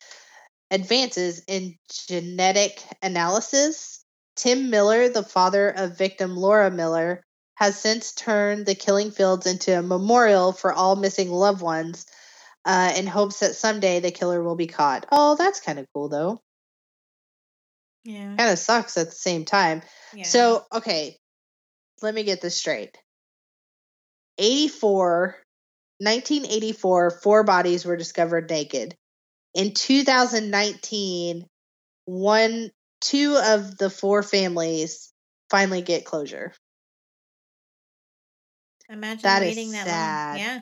[0.70, 1.76] advances in
[2.08, 4.04] genetic analysis.
[4.34, 7.22] Tim Miller, the father of victim Laura Miller,
[7.54, 12.06] has since turned the killing fields into a memorial for all missing loved ones
[12.64, 15.06] uh, in hopes that someday the killer will be caught.
[15.12, 16.40] Oh, that's kind of cool, though.
[18.02, 18.34] yeah.
[18.36, 19.82] Kind of sucks at the same time.
[20.14, 20.24] yeah.
[20.24, 21.18] So, okay,
[22.04, 22.96] let me get this straight.
[24.38, 25.36] 84,
[26.00, 28.94] 1984, four bodies were discovered naked.
[29.54, 31.46] In 2019,
[32.04, 35.12] one, two of the four families
[35.50, 36.52] finally get closure.
[38.88, 40.32] imagine that waiting that sad.
[40.32, 40.38] long.
[40.40, 40.60] Yeah.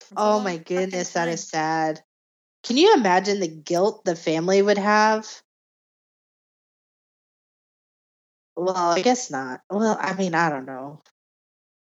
[0.00, 2.02] That's Oh my goodness, that is sad.
[2.62, 5.26] Can you imagine the guilt the family would have?
[8.56, 9.62] Well, I guess not.
[9.70, 11.02] Well, I mean, I don't know.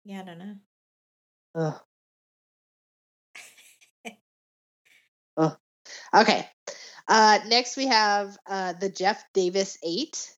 [0.05, 0.55] Yeah, I don't know.
[1.55, 1.81] Ugh.
[5.37, 5.57] Ugh.
[6.15, 6.49] Okay.
[7.09, 10.35] Uh, next, we have uh, the Jeff Davis 8.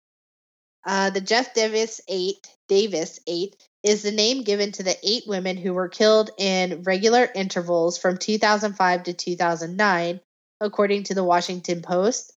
[0.86, 2.36] Uh, the Jeff Davis 8
[2.68, 7.28] Davis 8 is the name given to the eight women who were killed in regular
[7.34, 10.20] intervals from 2005 to 2009,
[10.60, 12.33] according to the Washington Post.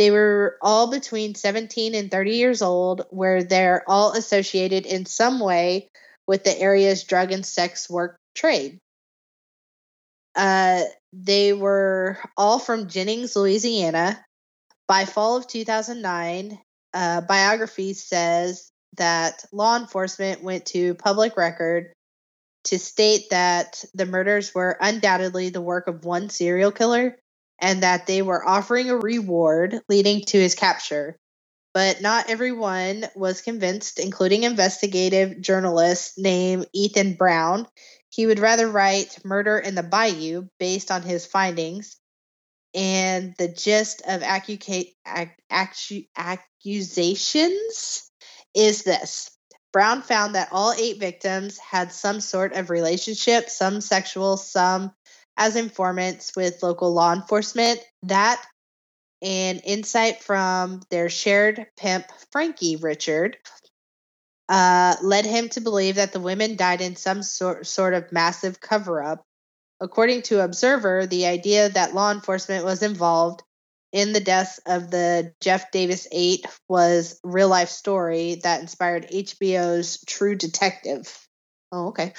[0.00, 5.40] They were all between 17 and 30 years old, where they're all associated in some
[5.40, 5.90] way
[6.26, 8.78] with the area's drug and sex work trade.
[10.34, 14.24] Uh, they were all from Jennings, Louisiana.
[14.88, 16.58] By fall of 2009,
[16.94, 21.92] uh, biography says that law enforcement went to public record
[22.64, 27.18] to state that the murders were undoubtedly the work of one serial killer
[27.60, 31.16] and that they were offering a reward leading to his capture.
[31.72, 37.66] But not everyone was convinced, including investigative journalist named Ethan Brown.
[38.08, 41.96] He would rather write Murder in the Bayou based on his findings.
[42.74, 48.10] And the gist of accu- accu- accusations
[48.54, 49.30] is this
[49.72, 54.92] Brown found that all eight victims had some sort of relationship, some sexual, some
[55.36, 57.80] as informants with local law enforcement.
[58.04, 58.42] That
[59.22, 63.36] and insight from their shared pimp, Frankie Richard,
[64.48, 68.60] uh, led him to believe that the women died in some sort, sort of massive
[68.60, 69.24] cover up.
[69.80, 73.42] According to Observer, the idea that law enforcement was involved
[73.92, 80.02] in the deaths of the Jeff Davis 8 was real life story that inspired HBO's
[80.06, 81.26] True Detective.
[81.72, 82.14] Oh, okay.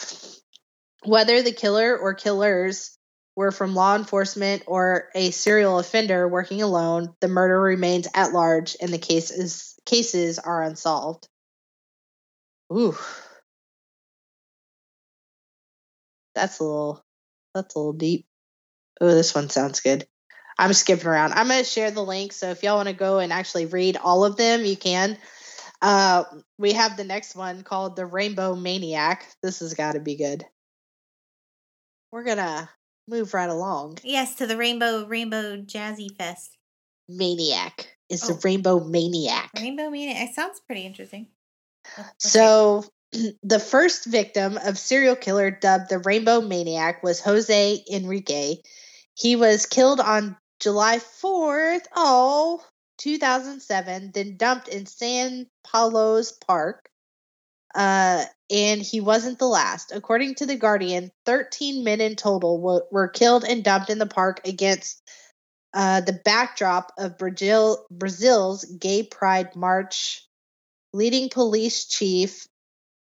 [1.05, 2.97] Whether the killer or killers
[3.35, 8.75] were from law enforcement or a serial offender working alone, the murder remains at large
[8.81, 11.27] and the cases cases are unsolved.
[12.71, 12.97] Ooh.
[16.35, 17.03] That's a little
[17.53, 18.25] that's a little deep.
[18.99, 20.05] Oh, this one sounds good.
[20.57, 21.33] I'm skipping around.
[21.33, 22.33] I'm going to share the link.
[22.33, 25.17] So if y'all want to go and actually read all of them, you can.
[25.81, 26.23] Uh,
[26.59, 29.25] we have the next one called The Rainbow Maniac.
[29.41, 30.45] This has got to be good.
[32.11, 32.69] We're going to
[33.11, 33.99] move right along.
[34.03, 36.57] Yes, to the Rainbow Rainbow Jazzy Fest.
[37.07, 38.33] Maniac is oh.
[38.33, 39.51] the Rainbow Maniac.
[39.59, 40.29] Rainbow Maniac.
[40.29, 41.27] It sounds pretty interesting.
[42.17, 42.85] So
[43.43, 48.55] the first victim of serial killer dubbed the Rainbow Maniac was Jose Enrique.
[49.15, 52.63] He was killed on July 4th, oh,
[52.99, 56.90] 2007, then dumped in San Paulo's Park.
[57.73, 59.91] Uh, and he wasn't the last.
[59.93, 64.05] According to The Guardian, 13 men in total w- were killed and dumped in the
[64.05, 65.01] park against
[65.73, 70.27] uh, the backdrop of Brazil, Brazil's Gay Pride March.
[70.93, 72.45] Leading police chief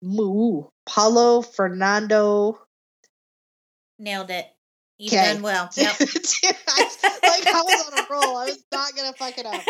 [0.01, 2.59] Moo, Paulo Fernando.
[3.99, 4.47] Nailed it.
[4.97, 5.69] You've done well.
[5.77, 5.99] Yep.
[5.99, 8.37] like I was on a roll.
[8.37, 9.61] I was not gonna fuck it up.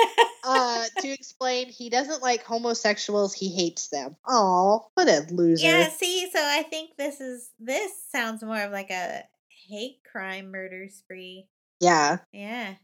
[0.43, 3.33] Uh, to explain, he doesn't like homosexuals.
[3.33, 4.15] He hates them.
[4.25, 5.65] Oh, what a loser!
[5.65, 5.89] Yeah.
[5.89, 9.23] See, so I think this is this sounds more of like a
[9.67, 11.47] hate crime murder spree.
[11.79, 12.19] Yeah.
[12.31, 12.75] Yeah.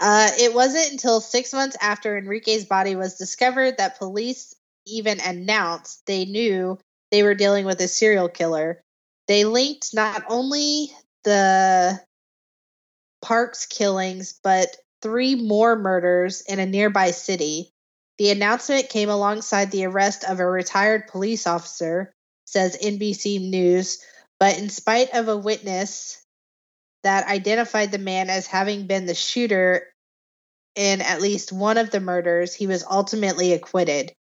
[0.00, 4.54] Uh, it wasn't until six months after Enrique's body was discovered that police
[4.86, 6.78] even announced they knew
[7.10, 8.80] they were dealing with a serial killer.
[9.28, 10.90] They linked not only
[11.24, 12.00] the
[13.22, 17.72] Parks killings, but three more murders in a nearby city.
[18.18, 24.04] The announcement came alongside the arrest of a retired police officer, says NBC News,
[24.38, 26.24] but in spite of a witness
[27.02, 29.86] that identified the man as having been the shooter
[30.74, 34.12] in at least one of the murders, he was ultimately acquitted.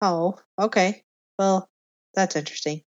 [0.00, 1.02] Oh, okay.
[1.38, 1.68] Well,
[2.14, 2.82] that's interesting.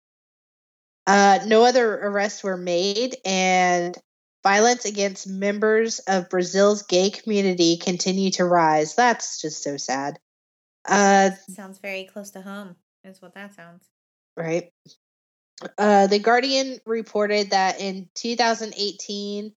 [1.06, 3.96] Uh, no other arrests were made, and
[4.42, 8.94] violence against members of Brazil's gay community continue to rise.
[8.94, 10.18] That's just so sad.
[10.86, 13.84] Uh, sounds very close to home, is what that sounds.
[14.36, 14.72] Right.
[15.78, 19.52] Uh, the Guardian reported that in 2018,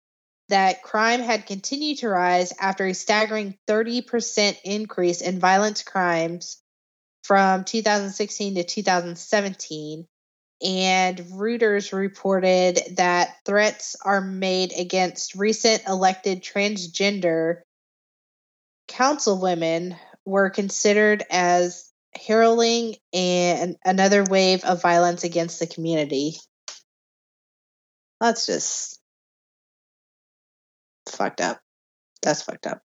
[0.49, 6.62] that crime had continued to rise after a staggering 30% increase in violent crimes
[7.23, 10.08] from 2016 to 2017
[10.66, 17.61] and Reuters reported that threats are made against recent elected transgender
[18.88, 26.36] councilwomen were considered as heralding and another wave of violence against the community.
[28.20, 28.99] That's just
[31.09, 31.59] fucked up.
[32.24, 32.82] That's fucked up.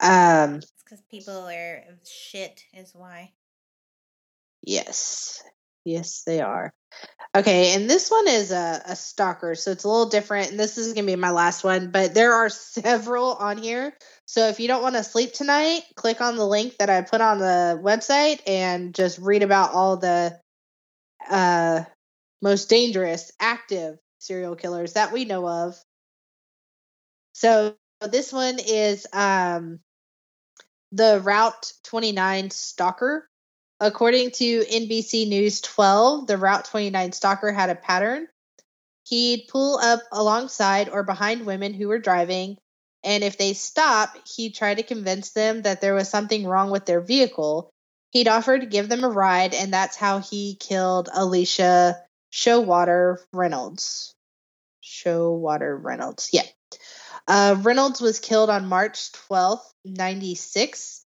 [0.00, 3.32] Um, it's because people are shit, is why.
[4.62, 5.42] Yes.
[5.84, 6.72] Yes, they are.
[7.36, 10.50] Okay, and this one is a, a stalker, so it's a little different.
[10.50, 13.92] And this is going to be my last one, but there are several on here.
[14.26, 17.20] So if you don't want to sleep tonight, click on the link that I put
[17.20, 20.38] on the website and just read about all the
[21.28, 21.84] uh,
[22.40, 25.76] most dangerous active serial killers that we know of.
[27.32, 29.80] So this one is um,
[30.92, 33.28] the Route 29 stalker.
[33.84, 38.28] According to NBC News 12, the Route 29 stalker had a pattern.
[39.02, 42.56] He'd pull up alongside or behind women who were driving,
[43.02, 46.86] and if they stop, he'd try to convince them that there was something wrong with
[46.86, 47.68] their vehicle.
[48.08, 54.14] He'd offer to give them a ride, and that's how he killed Alicia Showalter Reynolds.
[54.82, 56.46] Showalter Reynolds, yeah.
[57.28, 61.03] Uh, Reynolds was killed on March 12th, 96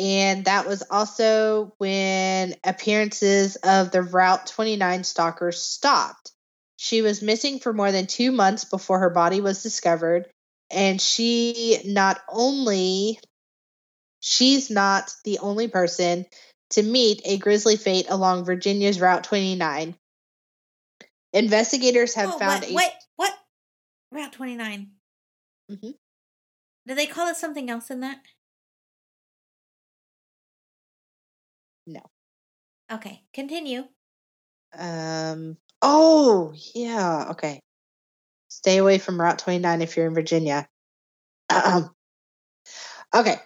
[0.00, 6.32] and that was also when appearances of the Route 29 stalker stopped.
[6.76, 10.26] She was missing for more than two months before her body was discovered,
[10.70, 13.20] and she not only
[14.20, 16.24] she's not the only person
[16.70, 19.94] to meet a grisly fate along Virginia's Route 29.
[21.34, 22.94] Investigators have Oh, found what, a what?
[23.16, 23.38] What?
[24.12, 24.92] Route 29.
[25.70, 25.94] Mhm.
[26.86, 28.22] Did they call it something else in that?
[32.92, 33.84] Okay, continue.
[34.76, 35.56] Um.
[35.82, 37.28] Oh, yeah.
[37.30, 37.60] Okay.
[38.48, 40.68] Stay away from Route 29 if you're in Virginia.
[43.14, 43.36] Okay.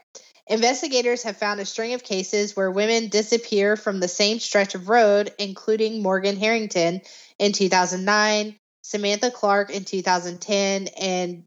[0.47, 4.91] Investigators have found a string of cases where women disappear from the same stretch of
[4.91, 7.01] road, including Morgan Harrington
[7.39, 11.45] in 2009, Samantha Clark in 2010, and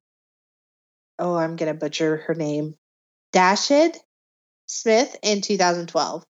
[1.19, 2.75] oh, I'm going to butcher her name,
[3.33, 3.95] Dashad
[4.65, 6.23] Smith in 2012.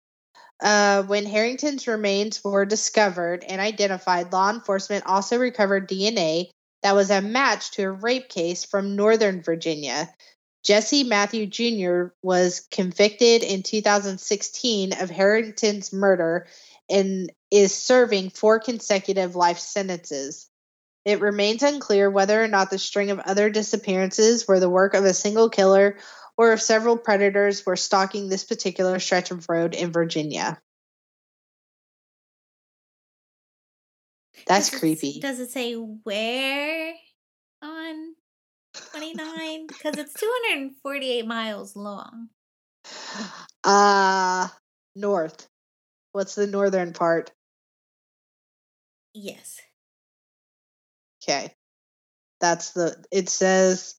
[0.64, 6.48] Uh, when Harrington's remains were discovered and identified, law enforcement also recovered DNA
[6.82, 10.08] that was a match to a rape case from Northern Virginia.
[10.64, 12.14] Jesse Matthew Jr.
[12.22, 16.46] was convicted in 2016 of Harrington's murder
[16.88, 20.48] and is serving four consecutive life sentences.
[21.04, 25.04] It remains unclear whether or not the string of other disappearances were the work of
[25.04, 25.98] a single killer
[26.36, 30.60] or if several predators were stalking this particular stretch of road in Virginia.
[34.46, 35.20] That's Does it creepy.
[35.20, 36.92] does it say where
[37.62, 38.14] on
[38.90, 39.66] 29?
[39.68, 42.28] Because it's 248 miles long.
[43.66, 44.46] Uh
[44.94, 45.48] north.
[46.12, 47.32] What's the northern part?
[49.14, 49.58] Yes.
[51.22, 51.54] Okay.
[52.42, 53.94] That's the it says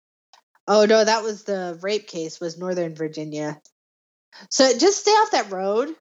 [0.68, 3.62] Oh no, that was the rape case was Northern Virginia.
[4.50, 5.96] So just stay off that road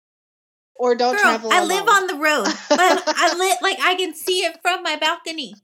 [0.76, 4.14] or don't Girl, travel I live on the road, but I lit like I can
[4.14, 5.54] see it from my balcony.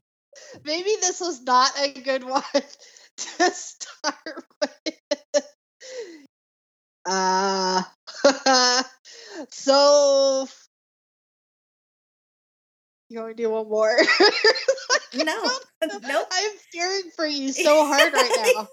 [0.64, 2.42] Maybe this was not a good one
[3.16, 4.94] to start with.
[7.06, 7.82] Uh,
[9.50, 10.46] so
[13.10, 13.96] you want me to do one more?
[15.12, 15.50] No,
[15.82, 16.26] nope.
[16.30, 18.68] I'm fearing for you so hard right now.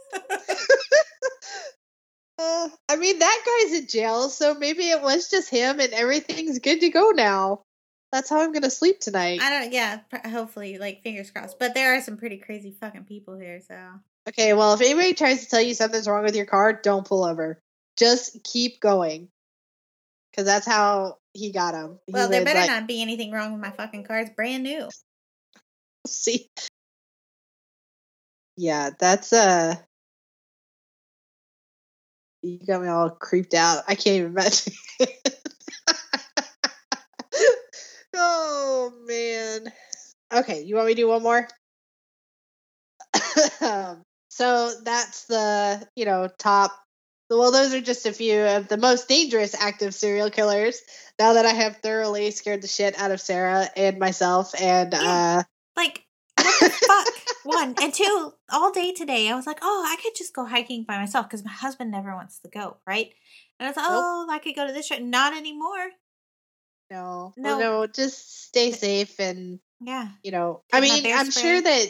[2.39, 6.59] Uh, I mean, that guy's in jail, so maybe it was just him and everything's
[6.59, 7.61] good to go now.
[8.11, 9.41] That's how I'm gonna sleep tonight.
[9.41, 9.73] I don't.
[9.73, 11.59] Yeah, hopefully, like fingers crossed.
[11.59, 13.59] But there are some pretty crazy fucking people here.
[13.67, 13.75] So
[14.29, 17.25] Okay, well, if anybody tries to tell you something's wrong with your car, don't pull
[17.25, 17.59] over.
[17.97, 19.29] Just keep going.
[20.31, 21.99] Because that's how he got him.
[22.07, 24.19] He well, there better like- not be anything wrong with my fucking car.
[24.19, 24.89] It's brand new.
[26.07, 26.49] See?
[28.55, 29.75] Yeah, that's uh
[32.41, 33.83] You got me all creeped out.
[33.87, 34.73] I can't even imagine.
[38.15, 39.71] oh man.
[40.33, 41.47] Okay, you want me to do one more?
[43.61, 46.71] Um, so that's the, you know, top
[47.29, 50.81] well, those are just a few of the most dangerous active serial killers.
[51.19, 55.39] Now that I have thoroughly scared the shit out of Sarah and myself, and Yeah.
[55.39, 55.43] uh,
[55.75, 56.05] Like
[56.37, 57.07] what the fuck?
[57.43, 58.33] One and two.
[58.51, 61.43] All day today, I was like, oh, I could just go hiking by myself because
[61.43, 62.77] my husband never wants to go.
[62.85, 63.11] Right?
[63.59, 64.87] And I was like, oh, I could go to this.
[64.87, 65.01] Trip.
[65.01, 65.89] Not anymore.
[66.91, 67.57] no, No.
[67.57, 70.09] no, no, just stay safe and Yeah.
[70.23, 71.41] you know, I mean, I'm spray.
[71.43, 71.87] sure that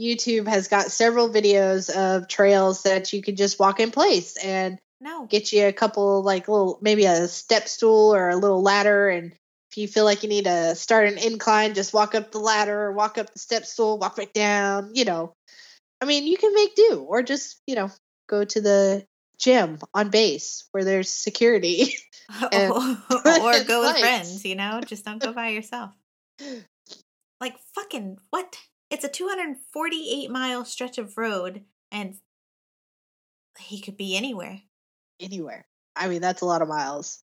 [0.00, 4.78] YouTube has got several videos of trails that you could just walk in place and
[5.00, 5.26] No.
[5.26, 9.32] get you a couple like little maybe a step stool or a little ladder and
[9.70, 12.92] if you feel like you need to start an incline just walk up the ladder
[12.92, 15.32] walk up the step stool walk back down you know
[16.00, 17.90] i mean you can make do or just you know
[18.28, 19.04] go to the
[19.38, 21.94] gym on base where there's security
[22.52, 24.44] and- or go with friends.
[24.44, 25.92] You know, just don't go by yourself.
[27.40, 28.56] Like fucking what?
[28.90, 32.16] It's a 248 mile stretch of road and
[33.58, 34.62] he could be anywhere.
[35.20, 35.66] Anywhere.
[35.96, 37.22] I mean, that's a lot of miles.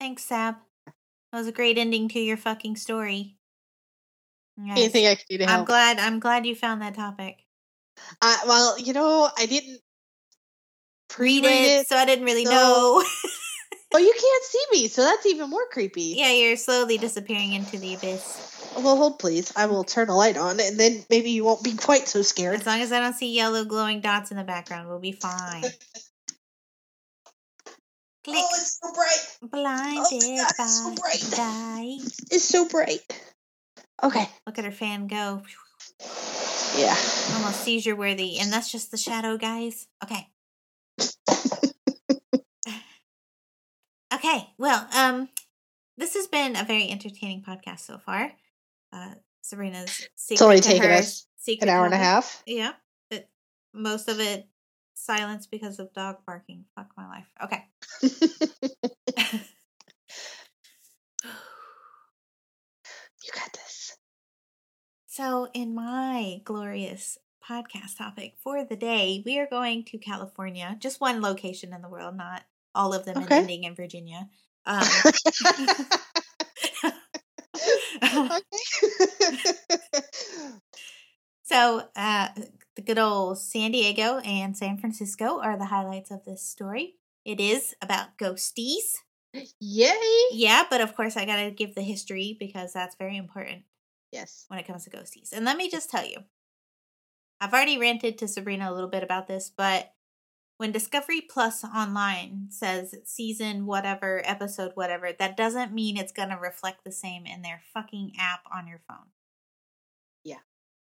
[0.00, 0.56] Thanks, Sab.
[0.86, 3.36] That was a great ending to your fucking story.
[4.62, 4.78] Yes.
[4.78, 5.60] Anything I can do to help?
[5.60, 7.38] I'm glad I'm glad you found that topic.
[8.20, 9.80] Uh, well, you know, I didn't
[11.18, 11.88] Read pre-read it, it.
[11.88, 13.04] so I didn't really so- know.
[13.94, 16.14] Oh, you can't see me, so that's even more creepy.
[16.16, 18.70] yeah, you're slowly disappearing into the abyss.
[18.76, 19.52] Well, hold please.
[19.54, 22.60] I will turn a light on, and then maybe you won't be quite so scared.
[22.60, 25.62] As long as I don't see yellow glowing dots in the background, we'll be fine.
[28.24, 28.38] Click.
[28.38, 29.50] Oh, it's so bright.
[29.50, 31.38] Blinded oh, God, it's so bright.
[31.38, 32.00] light.
[32.30, 33.22] It's so bright.
[34.02, 34.28] Okay.
[34.46, 35.42] Look at her fan go.
[36.76, 36.96] Yeah.
[37.34, 38.38] Almost seizure worthy.
[38.38, 39.88] And that's just the shadow, guys.
[40.04, 40.28] Okay.
[44.14, 44.48] Okay.
[44.58, 45.28] Well, um,
[45.96, 48.32] this has been a very entertaining podcast so far.
[48.92, 51.26] Uh, Sabrina's secret only to taken us
[51.60, 52.42] An hour and a half.
[52.46, 52.72] Yeah.
[53.10, 53.28] It,
[53.74, 54.46] most of it
[54.94, 56.64] silence because of dog barking.
[56.76, 57.30] Fuck my life.
[57.42, 57.64] Okay.
[63.24, 63.96] You got this.
[65.06, 71.00] So, in my glorious podcast topic for the day, we are going to California, just
[71.00, 72.42] one location in the world, not
[72.74, 73.38] all of them Okay.
[73.38, 74.28] ending in Virginia.
[74.64, 74.86] Um,
[81.42, 82.28] so, uh,
[82.76, 86.94] the good old San Diego and San Francisco are the highlights of this story.
[87.24, 88.94] It is about ghosties.
[89.60, 89.96] Yay!
[90.32, 93.62] Yeah, but of course, I got to give the history because that's very important.
[94.12, 94.44] Yes.
[94.48, 95.32] when it comes to ghosties.
[95.32, 96.18] And let me just tell you,
[97.40, 99.90] I've already ranted to Sabrina a little bit about this, but
[100.62, 106.36] when Discovery Plus online says season whatever, episode whatever, that doesn't mean it's going to
[106.36, 109.10] reflect the same in their fucking app on your phone.
[110.22, 110.38] Yeah.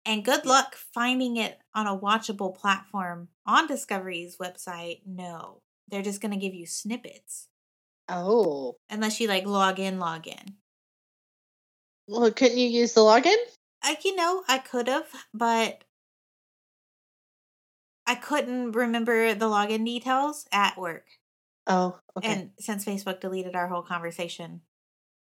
[0.05, 0.49] And good Yeah.
[0.49, 4.99] luck finding it on a watchable platform on Discovery's website.
[5.05, 5.61] No.
[5.87, 7.47] They're just going to give you snippets
[8.09, 8.75] Oh.
[8.89, 10.57] unless you like log in, log in.
[12.09, 13.37] Well, couldn't you use the login?
[13.81, 15.85] I, you know, I could have, but
[18.05, 21.05] I couldn't remember the login details at work.
[21.67, 22.31] Oh, okay.
[22.31, 24.61] And since Facebook deleted our whole conversation,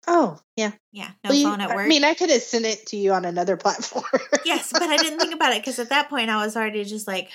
[0.08, 0.72] oh, yeah.
[0.92, 1.86] yeah, no Well, you- phone at work.
[1.86, 4.04] I mean, I could have sent it to you on another platform.
[4.46, 7.08] yes, but I didn't think about it because at that point I was already just
[7.08, 7.30] like,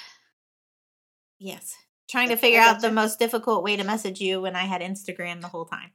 [1.39, 1.75] yes,
[2.11, 5.41] trying to figure out the most difficult way to message you when I had Instagram
[5.41, 5.91] the whole time.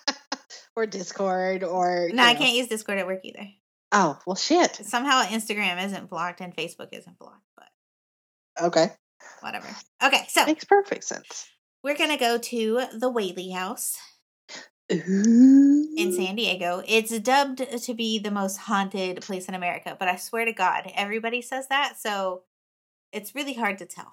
[0.76, 2.38] or Discord, or No, you I know.
[2.40, 3.48] can't use Discord at work either.
[3.92, 4.74] Oh, well, shit.
[4.76, 7.66] Somehow Instagram isn't blocked and Facebook isn't blocked, but
[8.60, 8.88] Okay,
[9.40, 9.68] whatever.
[10.02, 11.46] Okay, so makes perfect sense.
[11.82, 13.98] we're gonna go to the Whaley House.
[14.90, 16.82] In San Diego.
[16.86, 20.90] It's dubbed to be the most haunted place in America, but I swear to God,
[20.94, 22.42] everybody says that, so
[23.10, 24.12] it's really hard to tell.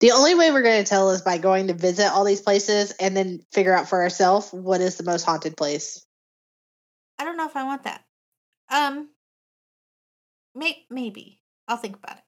[0.00, 2.92] The only way we're going to tell is by going to visit all these places
[2.92, 6.06] and then figure out for ourselves what is the most haunted place.
[7.18, 8.04] I don't know if I want that.
[8.70, 9.08] Um,
[10.54, 12.24] may- maybe I'll think about it.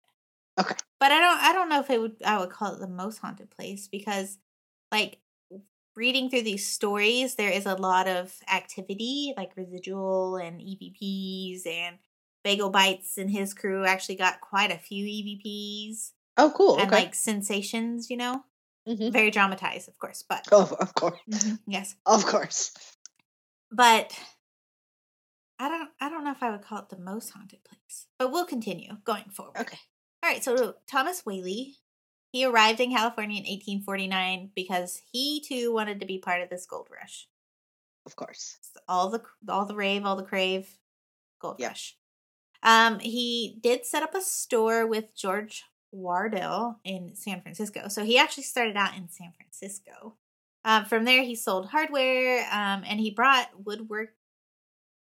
[0.59, 0.74] Okay.
[1.00, 1.38] but I don't.
[1.40, 2.16] I don't know if it would.
[2.24, 4.38] I would call it the most haunted place because,
[4.92, 5.18] like,
[5.96, 11.98] reading through these stories, there is a lot of activity, like residual and EVPs and
[12.44, 16.12] Bagel Bites and his crew actually got quite a few EVPs.
[16.36, 16.78] Oh, cool.
[16.78, 17.04] and okay.
[17.04, 18.44] like sensations, you know,
[18.86, 19.12] Mhm.
[19.12, 21.18] very dramatized, of course, but Oh, of course.
[21.66, 22.70] yes, Of course.
[23.72, 24.16] but
[25.59, 28.30] I don't, I don't know if I would call it the most haunted place, but
[28.30, 29.56] we'll continue going forward.
[29.59, 29.78] Okay.
[30.23, 30.43] All right.
[30.43, 31.77] So Thomas Whaley,
[32.33, 36.66] he arrived in California in 1849 because he too wanted to be part of this
[36.66, 37.29] gold rush.
[38.07, 38.57] Of course.
[38.89, 40.79] all the all the rave, all the crave,
[41.41, 41.71] gold Yep.
[41.71, 41.97] rush.
[42.62, 47.89] Um, he did set up a store with George Wardell in San Francisco.
[47.89, 50.16] So he actually started out in San Francisco.
[50.64, 54.11] Um, from there, he sold hardware, um, and he brought woodwork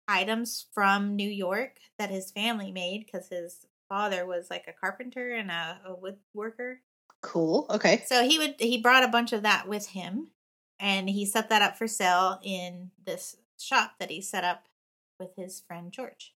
[0.07, 5.35] items from New York that his family made because his father was like a carpenter
[5.35, 6.77] and a, a woodworker.
[7.21, 7.67] Cool.
[7.69, 8.03] Okay.
[8.07, 10.29] So he would he brought a bunch of that with him
[10.79, 14.63] and he set that up for sale in this shop that he set up
[15.19, 16.33] with his friend George.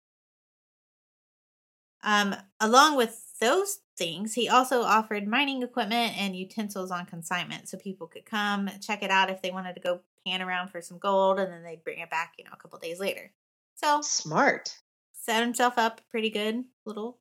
[2.04, 7.78] Um along with those things, he also offered mining equipment and utensils on consignment so
[7.78, 11.00] people could come check it out if they wanted to go pan around for some
[11.00, 13.32] gold and then they'd bring it back, you know, a couple days later.
[13.76, 14.78] So Smart.
[15.14, 17.18] set himself up pretty good little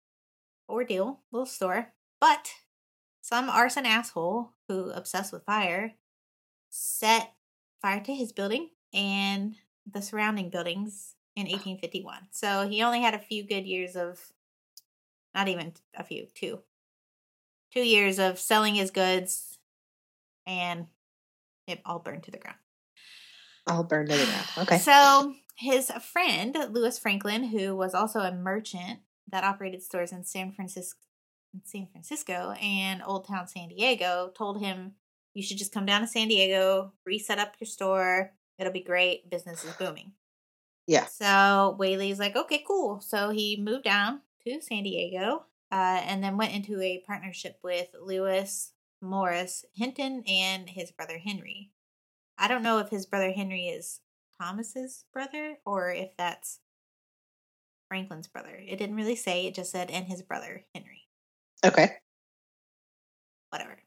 [0.75, 1.93] ordeal, little store.
[2.21, 2.53] But
[3.21, 5.95] some arson asshole who obsessed with fire
[6.71, 7.33] set
[7.81, 9.55] fire to his building and
[9.91, 11.53] the surrounding buildings in ah.
[11.53, 12.29] 1851.
[12.31, 14.21] So he only had a few good years of,
[15.35, 16.61] not even a few, two,
[17.73, 19.59] two years of selling his goods,
[20.47, 20.87] and
[21.67, 22.59] it all burned to the ground.
[23.67, 24.47] All burned to the ground.
[24.59, 24.79] Okay.
[24.79, 29.01] So his friend Lewis Franklin, who was also a merchant
[29.31, 30.99] that operated stores in San Francisco,
[31.65, 34.95] San Francisco and Old Town San Diego, told him
[35.35, 38.33] you should just come down to San Diego, reset up your store.
[38.59, 39.31] It'll be great.
[39.31, 40.13] Business is booming.
[40.87, 41.07] Yeah.
[41.07, 43.01] So Whaley's like, okay, cool.
[43.01, 47.89] So he moved down to San Diego uh, and then went into a partnership with
[48.01, 51.71] Lewis Morris Hinton and his brother Henry.
[52.39, 54.01] I don't know if his brother Henry is
[54.41, 56.61] Thomas's brother or if that's
[57.95, 58.51] Franklin's brother.
[58.67, 61.03] It didn't really say, it just said, and his brother Henry.
[61.65, 61.93] Okay.
[63.51, 63.79] Whatever.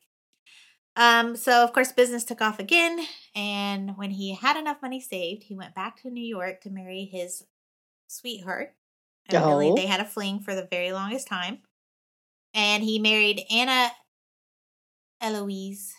[0.95, 3.05] Um, so of course business took off again,
[3.35, 7.03] and when he had enough money saved, he went back to New York to marry
[7.11, 7.43] his
[8.07, 8.73] sweetheart.
[9.29, 9.75] Evidently, Oh.
[9.75, 11.57] they had a fling for the very longest time.
[12.53, 13.91] And he married Anna
[15.19, 15.93] Eloise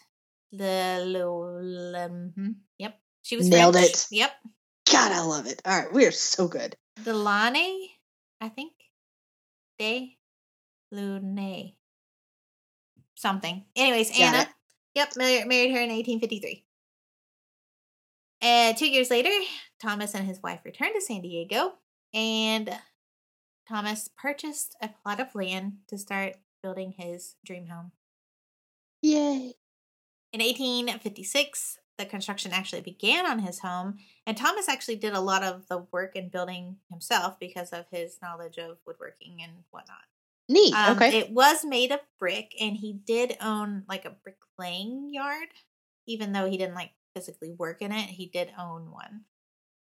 [0.51, 2.99] Le- mhm, Yep.
[3.21, 3.91] She was Nailed French.
[3.91, 4.07] it.
[4.13, 4.33] Yep.
[4.91, 5.61] God, I love it.
[5.67, 6.75] All right, we are so good.
[7.05, 7.91] Delane,
[8.41, 8.73] I think.
[9.79, 10.17] De
[10.91, 11.73] Lune.
[13.15, 13.65] Something.
[13.77, 14.39] Anyways, Got Anna.
[14.43, 14.49] it.
[14.95, 16.65] Yep, married, married her in 1853.
[18.41, 19.31] And two years later,
[19.81, 21.75] Thomas and his wife returned to San Diego,
[22.15, 22.71] and
[23.69, 27.93] Thomas purchased a plot of land to start building his dream home.
[29.03, 29.55] Yay.
[30.33, 35.43] In 1856, the construction actually began on his home, and Thomas actually did a lot
[35.43, 40.05] of the work in building himself because of his knowledge of woodworking and whatnot.
[40.49, 40.73] Neat.
[40.73, 41.19] Um, okay.
[41.19, 45.49] It was made of brick, and he did own like a bricklaying yard,
[46.07, 48.09] even though he didn't like physically work in it.
[48.09, 49.25] He did own one,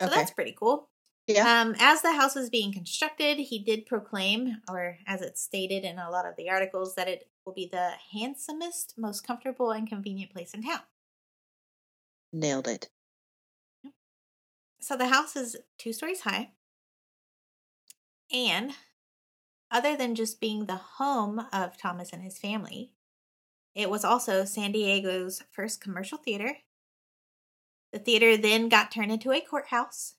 [0.02, 0.16] so okay.
[0.16, 0.90] that's pretty cool.
[1.28, 1.62] Yeah.
[1.62, 6.00] Um, as the house was being constructed, he did proclaim, or as it's stated in
[6.00, 10.32] a lot of the articles, that it will be the handsomest, most comfortable, and convenient
[10.32, 10.80] place in town.
[12.32, 12.90] Nailed it.
[14.80, 16.52] So the house is two stories high.
[18.32, 18.74] And
[19.72, 22.92] other than just being the home of Thomas and his family,
[23.76, 26.58] it was also San Diego's first commercial theater.
[27.92, 30.16] The theater then got turned into a courthouse.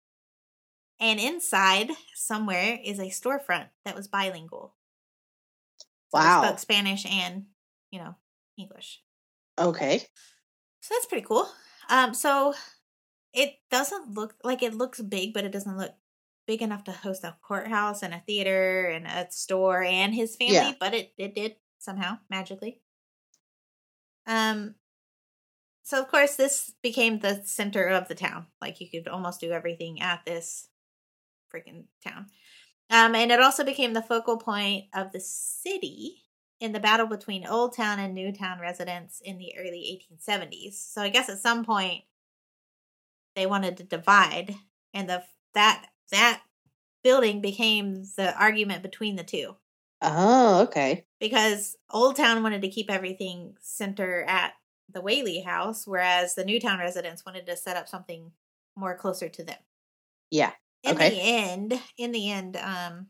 [1.00, 4.74] And inside, somewhere, is a storefront that was bilingual.
[6.10, 6.42] So Wow.
[6.42, 7.46] spoke Spanish and,
[7.90, 8.16] you know,
[8.56, 9.02] English.
[9.58, 9.98] Okay.
[10.80, 11.48] So that's pretty cool.
[11.88, 12.54] Um, so
[13.32, 15.92] it doesn't look like it looks big, but it doesn't look
[16.46, 20.54] big enough to host a courthouse and a theater and a store and his family,
[20.54, 20.72] Yeah.
[20.80, 22.80] but it, it did somehow magically.
[24.26, 24.74] Um
[25.82, 28.46] so of course this became the center of the town.
[28.60, 30.68] Like you could almost do everything at this
[31.54, 32.26] freaking town.
[32.90, 36.24] Um and it also became the focal point of the city
[36.60, 40.92] in the battle between Old Town and New Town residents in the early 1870s.
[40.92, 42.04] So I guess at some point
[43.34, 44.54] they wanted to divide,
[44.92, 46.42] and the that that
[47.02, 49.56] building became the argument between the two
[50.00, 51.06] Oh, okay.
[51.20, 54.54] because Old Town wanted to keep everything center at
[54.88, 58.32] the Whaley house, whereas the New Town residents wanted to set up something
[58.76, 59.58] more closer to them.
[60.30, 60.52] Yeah.
[60.82, 61.10] In Okay.
[61.10, 63.08] the end, in the end, um,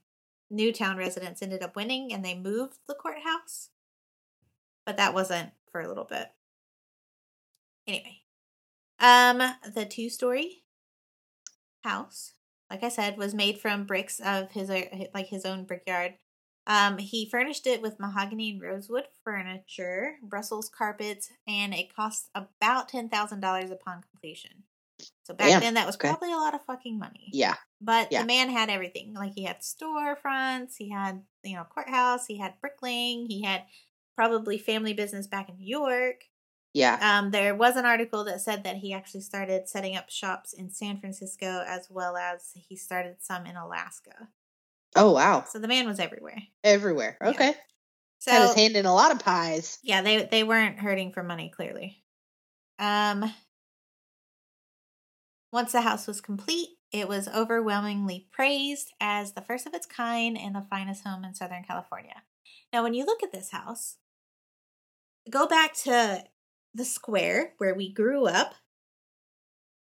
[0.51, 3.71] Newtown residents ended up winning and they moved the courthouse.
[4.87, 6.29] But that wasn't for a little bit.
[7.87, 8.23] Anyway.
[9.01, 9.39] Um,
[9.75, 10.65] the two story
[11.85, 12.33] house,
[12.71, 14.71] like I said, was made from bricks of his
[15.15, 16.15] like his own brickyard.
[16.67, 22.89] Um, he furnished it with mahogany and rosewood furniture, Brussels carpets, and it cost about
[22.89, 24.65] ten thousand dollars upon completion.
[25.23, 26.09] So back Damn, then, that was okay.
[26.09, 27.29] probably a lot of fucking money.
[27.33, 27.55] Yeah.
[27.81, 28.23] But Yeah.
[28.23, 29.15] the man had everything.
[29.15, 33.65] Like he had storefronts, he had, you know, courthouse, he had bricklaying, he had
[34.17, 36.25] probably family business back in New York.
[36.75, 36.99] Yeah.
[37.01, 40.71] Um, there was an article that said that he actually started setting up shops in
[40.71, 44.29] San Francisco as well as he started some in Alaska.
[44.97, 45.45] Oh, wow.
[45.49, 46.43] So the man was everywhere.
[46.65, 47.17] Everywhere.
[47.23, 47.29] Yeah.
[47.31, 47.55] Okay.
[48.19, 49.79] So Had his hand in a lot of pies.
[49.83, 52.03] yeah, they they weren't hurting for money clearly.
[52.81, 53.33] Um
[55.53, 60.39] once the house was complete, it was overwhelmingly praised as the first of its kind
[60.39, 62.23] and the finest home in Southern California.
[62.73, 63.97] Now, when you look at this house,
[65.31, 66.25] go back to
[66.75, 68.55] the square where we grew up,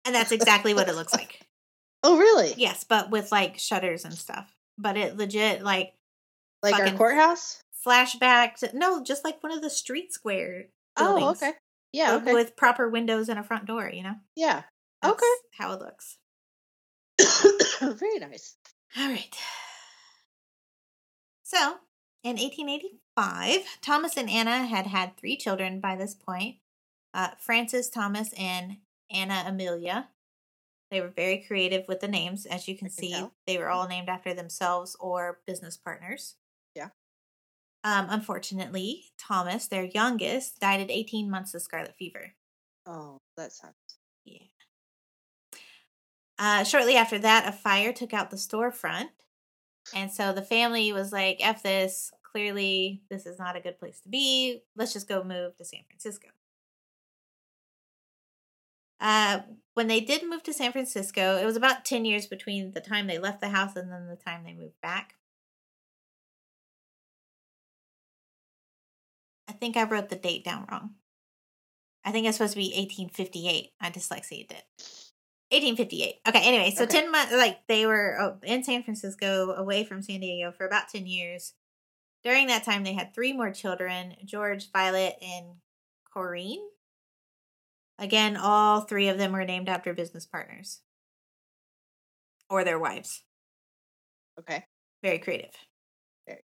[0.05, 1.41] and that's exactly what it looks like.
[2.07, 2.53] Oh, really?
[2.55, 4.53] Yes, but with like shutters and stuff.
[4.77, 5.95] But it legit like
[6.61, 7.63] Like our courthouse?
[7.83, 10.65] flashback to no, just like one of the street square.
[10.97, 11.53] Oh, okay.
[11.93, 12.33] Yeah, with- okay.
[12.33, 14.17] With proper windows and a front door, you know?
[14.35, 14.61] yeah.
[15.01, 15.33] That's Okay.
[15.57, 16.17] How it looks.
[17.81, 18.55] Very nice.
[18.97, 19.35] All right.
[21.43, 21.75] So,
[22.23, 26.57] in 1885, Thomas and Anna had had three children by this point
[27.13, 28.77] uh, Francis, Thomas, and
[29.11, 30.09] Anna Amelia.
[30.91, 32.45] They were very creative with the names.
[32.45, 33.33] As you can, see, tell.
[33.47, 36.35] they were all named after themselves or business partners.
[36.75, 36.89] Yeah.
[37.83, 42.33] Um, unfortunately, Thomas, their youngest, died at 18 months of scarlet fever.
[42.85, 43.97] Oh, that sucks.
[44.25, 44.39] Yeah.
[46.37, 49.09] Uh, shortly after that, a fire took out the storefront.
[49.93, 52.11] And so the family was like, F this.
[52.23, 54.61] Clearly, this is not a good place to be.
[54.75, 56.27] Let's just go move to San Francisco.
[58.99, 59.39] Uh,
[59.73, 63.07] when they did move to San Francisco, it was about 10 years between the time
[63.07, 65.15] they left the house and then the time they moved back.
[69.47, 70.95] I think I wrote the date down wrong.
[72.03, 73.71] I think it's supposed to be 1858.
[73.79, 74.63] I dyslexia did.
[75.51, 76.15] 1858.
[76.27, 77.01] Okay, anyway, so Okay.
[77.01, 80.89] 10 months, like they were uh, in San Francisco, away from San Diego for about
[80.89, 81.53] 10 years.
[82.23, 85.57] During that time, they had three more children George, Violet, and
[86.15, 86.63] Corrine.
[87.99, 90.81] Again, all three of them were named after business partners
[92.49, 93.23] or their wives.
[94.39, 94.65] Okay.
[95.03, 95.51] Very creative.
[96.27, 96.41] Very.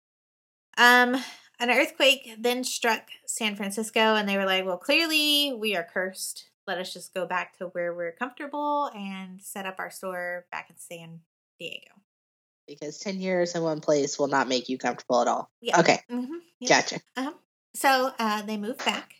[0.78, 1.16] Um,
[1.60, 6.47] an earthquake then struck San Francisco, and they were like, "Well, clearly we are cursed.
[6.68, 10.70] Let us just go back to where we're comfortable and set up our store back
[10.70, 11.22] in San
[11.60, 11.92] Diego."
[12.68, 15.50] Because 10 years in one place will not make you comfortable at all.
[15.62, 15.80] Yeah.
[15.80, 16.00] Okay.
[16.12, 16.66] Mm-hmm.
[16.68, 17.00] Gotcha.
[17.78, 19.14] So uh, they moved back.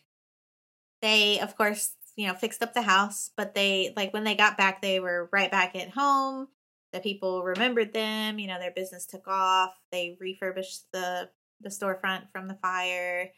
[1.02, 4.58] They, of course, you know, fixed up the house, but they, like, when they got
[4.58, 6.48] back, they were right back at home.
[6.92, 8.40] The people remembered them.
[8.40, 9.78] You know, their business took off.
[9.92, 11.30] They refurbished the
[11.62, 13.32] the storefront from the fire,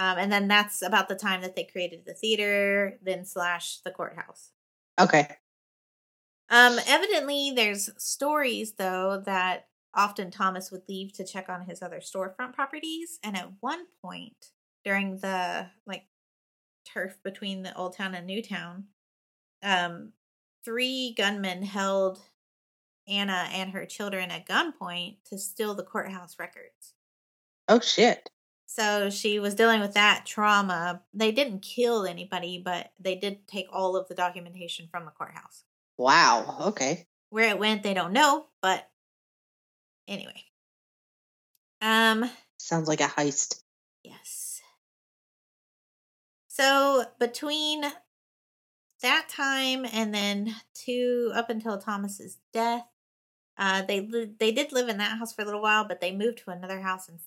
[0.00, 3.90] um, and then that's about the time that they created the theater, then slash the
[3.90, 4.50] courthouse.
[4.98, 5.36] Okay.
[6.48, 12.00] Um, evidently, there's stories though that often Thomas would leave to check on his other
[12.00, 14.52] storefront properties, and at one point
[14.86, 16.06] during the like
[16.86, 18.84] turf between the old town and new town,
[19.62, 20.14] um,
[20.64, 22.20] three gunmen held
[23.06, 26.94] Anna and her children at gunpoint to steal the courthouse records.
[27.68, 28.30] Oh, shit.
[28.72, 31.02] So she was dealing with that trauma.
[31.12, 35.64] They didn't kill anybody, but they did take all of the documentation from the courthouse.
[35.98, 36.56] Wow.
[36.68, 37.08] Okay.
[37.30, 38.88] Where it went, they don't know, but
[40.06, 40.44] anyway.
[41.82, 43.60] Um, Sounds like a heist.
[44.04, 44.60] yes.
[46.46, 47.82] So between
[49.02, 50.54] that time and then
[50.86, 52.86] to up until Thomas's death,
[53.58, 56.14] uh, they li- they did live in that house for a little while, but they
[56.14, 57.18] moved to another house and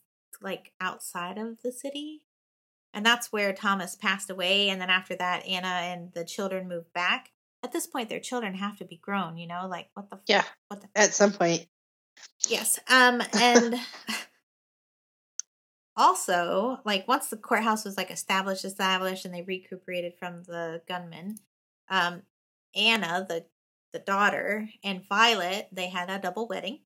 [0.41, 2.21] like outside of the city,
[2.93, 4.69] and that's where Thomas passed away.
[4.69, 7.31] And then after that, Anna and the children moved back.
[7.63, 10.21] At this point, their children have to be grown, you know, like what the f-
[10.27, 10.43] Yeah.
[10.67, 11.65] what the At some point.
[12.47, 12.79] Yes.
[12.89, 13.75] Um and
[15.97, 21.37] also, like once the courthouse was like established, established and they recuperated from the gunmen,
[21.89, 22.23] um
[22.75, 23.45] Anna, the
[23.93, 26.79] the daughter, and Violet, they had a double wedding.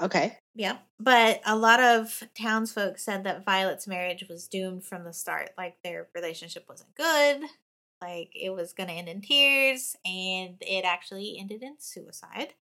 [0.00, 0.36] Okay.
[0.54, 0.78] Yeah.
[0.98, 5.50] But a lot of townsfolk said that Violet's marriage was doomed from the start.
[5.56, 7.42] Like their relationship wasn't good.
[8.00, 12.54] Like it was going to end in tears, and it actually ended in suicide.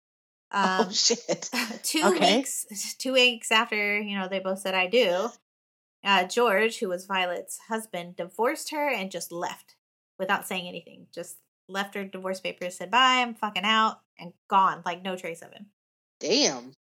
[0.52, 1.50] Um, oh, shit.
[1.84, 2.38] two Okay.
[2.38, 2.66] weeks
[3.00, 5.30] two weeks after you know they both said i do
[6.04, 9.78] uh, george who was violet's husband divorced her and just left
[10.20, 11.38] without saying anything just
[11.70, 15.54] left her divorce papers said bye i'm fucking out and gone like no trace of
[15.54, 15.68] him
[16.20, 16.74] Damn.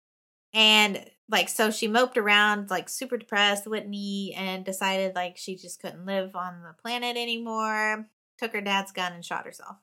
[0.55, 5.57] And like so she moped around like super depressed wouldn't eat and decided like she
[5.57, 9.77] just couldn't live on the planet anymore took her dad's gun and shot herself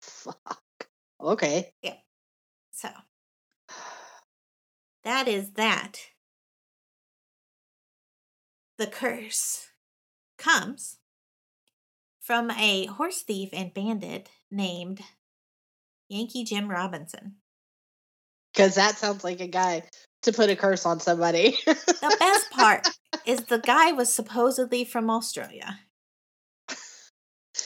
[0.00, 0.88] Fuck.
[1.20, 1.72] Okay.
[1.82, 1.94] Yeah
[2.70, 2.88] so
[5.06, 6.00] that is that.
[8.76, 9.68] The curse
[10.36, 10.98] comes
[12.20, 15.00] from a horse thief and bandit named
[16.08, 17.36] Yankee Jim Robinson.
[18.56, 19.82] Because that sounds like a guy
[20.22, 21.58] to put a curse on somebody.
[21.66, 22.88] The best part
[23.26, 25.80] is the guy was supposedly from Australia.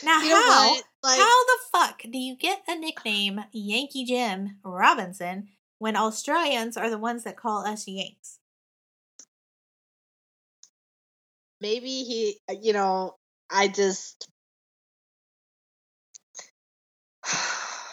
[0.02, 0.76] Now, You know how?
[1.02, 6.90] Like, how the fuck do you get a nickname Yankee Jim Robinson when Australians are
[6.90, 8.40] the ones that call us Yanks?
[11.60, 13.16] maybe he, uh, you know,
[13.50, 14.28] I just.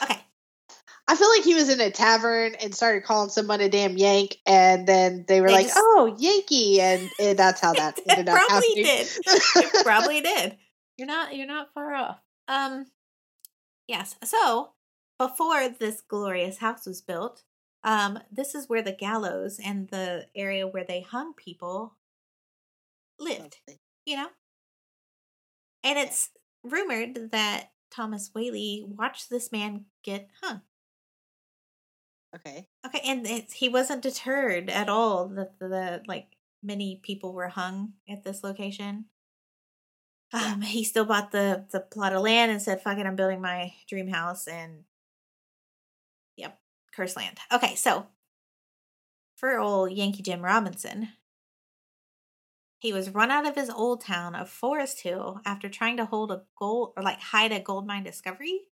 [0.02, 0.20] Okay,
[1.10, 4.38] I feel like he was in a tavern and started calling someone a damn Yank,
[4.46, 8.28] and then they were They like, just- "Oh, Yankee," and, and that's how that ended
[8.30, 9.08] up probably did.
[9.26, 10.58] It probably did.
[10.98, 12.20] You're not you're not far off.
[12.48, 12.88] Um
[13.88, 14.16] yes.
[14.24, 14.72] So
[15.20, 17.44] before this glorious house was built,
[17.84, 21.96] um, this is where the gallows and the area where they hung people
[23.20, 23.58] lived,
[24.06, 24.28] you know?
[25.84, 26.30] And it's
[26.64, 30.62] rumored that Thomas Whaley watched this man get hung.
[32.36, 32.68] Okay.
[32.86, 36.28] Okay, and it's, he wasn't deterred at all that the, the like
[36.62, 39.06] many people were hung at this location.
[40.34, 43.42] Um, he still bought the the plot of land and said, "Fuck it, I'm building
[43.42, 44.84] my dream house." And
[46.36, 46.60] yep,
[46.94, 47.38] cursed land.
[47.52, 48.08] Okay, so
[49.36, 51.10] for old Yankee Jim Robinson,
[52.80, 56.32] he was run out of his old town of Forest Hill after trying to hold
[56.32, 58.68] a gold or like hide a gold mine discovery.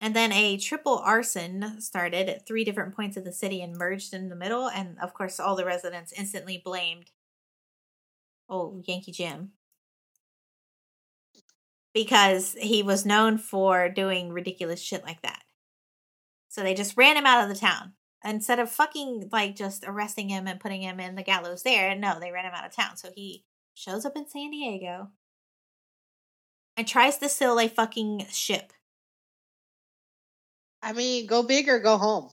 [0.00, 4.14] And then a triple arson started at three different points of the city and merged
[4.14, 4.68] in the middle.
[4.68, 7.10] And of course, all the residents instantly blamed
[8.48, 9.52] oh Yankee Jim
[11.92, 15.42] because he was known for doing ridiculous shit like that.
[16.48, 17.94] So they just ran him out of the town
[18.24, 21.94] instead of fucking like just arresting him and putting him in the gallows there.
[21.96, 22.96] No, they ran him out of town.
[22.96, 23.44] So he
[23.74, 25.08] shows up in San Diego
[26.76, 28.72] and tries to steal a fucking ship.
[30.82, 32.30] I mean, go big or go home.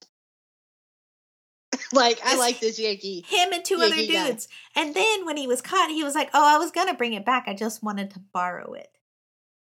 [1.93, 3.25] like I like this Yankee.
[3.27, 4.27] Him and two other Yankee guy.
[4.27, 4.47] dudes.
[4.75, 7.25] And then when he was caught, he was like, "Oh, I was gonna bring it
[7.25, 7.45] back.
[7.47, 8.89] I just wanted to borrow it."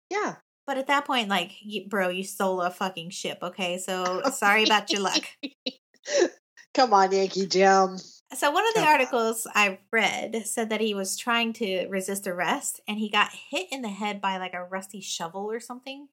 [0.09, 0.35] Yeah.
[0.67, 1.51] But at that point, like,
[1.87, 3.39] bro, you stole a fucking ship.
[3.41, 5.23] Okay, so sorry about your luck.
[6.73, 7.97] Come on, Yankee Jim.
[8.33, 8.93] So one of the Come on.
[8.93, 13.67] articles I read said that he was trying to resist arrest and he got hit
[13.71, 16.07] in the head by like a rusty shovel or something.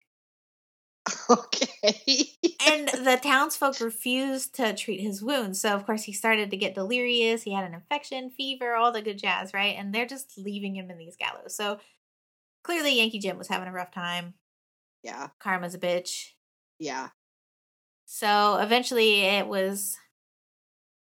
[1.31, 2.27] Okay.
[2.67, 5.61] And the townsfolk refused to treat his wounds.
[5.61, 7.43] So of course he started to get delirious.
[7.43, 9.77] He had an infection, fever, all the good jazz, right?
[9.79, 11.55] And they're just leaving him in these gallows.
[11.55, 11.79] So
[12.65, 14.35] clearly Yankee Jim was having a rough time.
[15.03, 15.29] yeah.
[15.39, 16.33] Karma's a bitch.
[16.79, 17.09] Yeah.
[18.05, 19.97] So eventually it was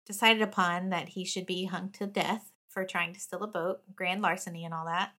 [0.06, 3.82] decided upon that he should be hung to death for trying to steal a boat,
[3.95, 5.12] grand larceny, and all that.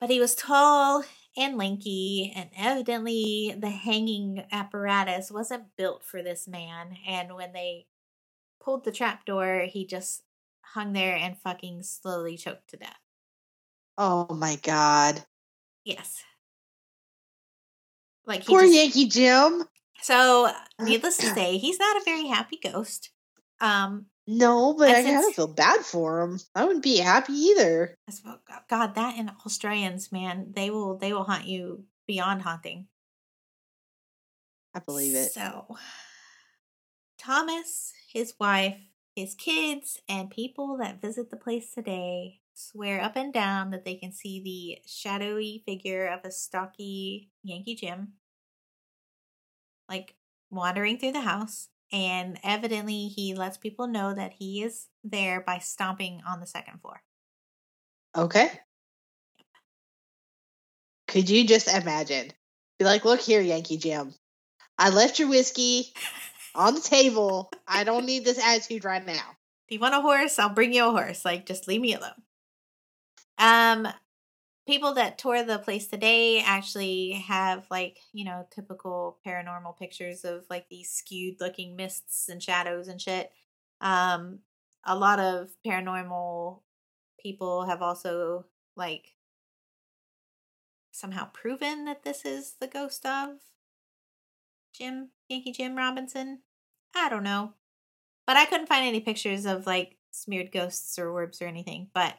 [0.00, 1.04] But he was tall
[1.36, 6.96] and lanky, and evidently the hanging apparatus wasn't built for this man.
[7.08, 7.86] And when they
[8.62, 10.22] pulled the trapdoor, he just
[10.62, 12.98] hung there and fucking slowly choked to death.
[13.96, 15.24] Oh my God.
[15.84, 16.22] Yes.
[18.26, 19.64] Like Poor just- Yankee Jim.
[20.02, 23.10] So, needless to say, he's not a very happy ghost.
[23.60, 26.40] Um, No, but I kind of feel bad for him.
[26.54, 27.94] I wouldn't be happy either.
[28.24, 32.88] well- God, that and Australians, man, they will they will haunt you beyond haunting.
[34.74, 35.32] I believe it.
[35.32, 35.76] So,
[37.18, 38.78] Thomas, his wife,
[39.14, 43.94] his kids, and people that visit the place today swear up and down that they
[43.94, 48.14] can see the shadowy figure of a stocky Yankee Jim,
[49.88, 50.14] like
[50.50, 51.68] wandering through the house.
[51.92, 56.80] And evidently, he lets people know that he is there by stomping on the second
[56.80, 57.02] floor.
[58.16, 58.50] Okay.
[61.08, 62.32] Could you just imagine?
[62.78, 64.14] Be like, look here, Yankee Jim.
[64.78, 65.92] I left your whiskey
[66.54, 67.50] on the table.
[67.68, 69.36] I don't need this attitude right now.
[69.68, 71.24] Do you want a horse, I'll bring you a horse.
[71.24, 72.22] Like, just leave me alone.
[73.38, 73.88] Um,
[74.66, 80.44] people that tour the place today actually have like you know typical paranormal pictures of
[80.48, 83.30] like these skewed looking mists and shadows and shit.
[83.80, 84.40] Um,
[84.84, 86.60] a lot of paranormal
[87.20, 88.46] people have also
[88.76, 89.14] like
[90.92, 93.36] somehow proven that this is the ghost of
[94.72, 96.40] Jim Yankee Jim Robinson.
[96.94, 97.54] I don't know.
[98.26, 101.88] But I couldn't find any pictures of like smeared ghosts or orbs or anything.
[101.92, 102.14] But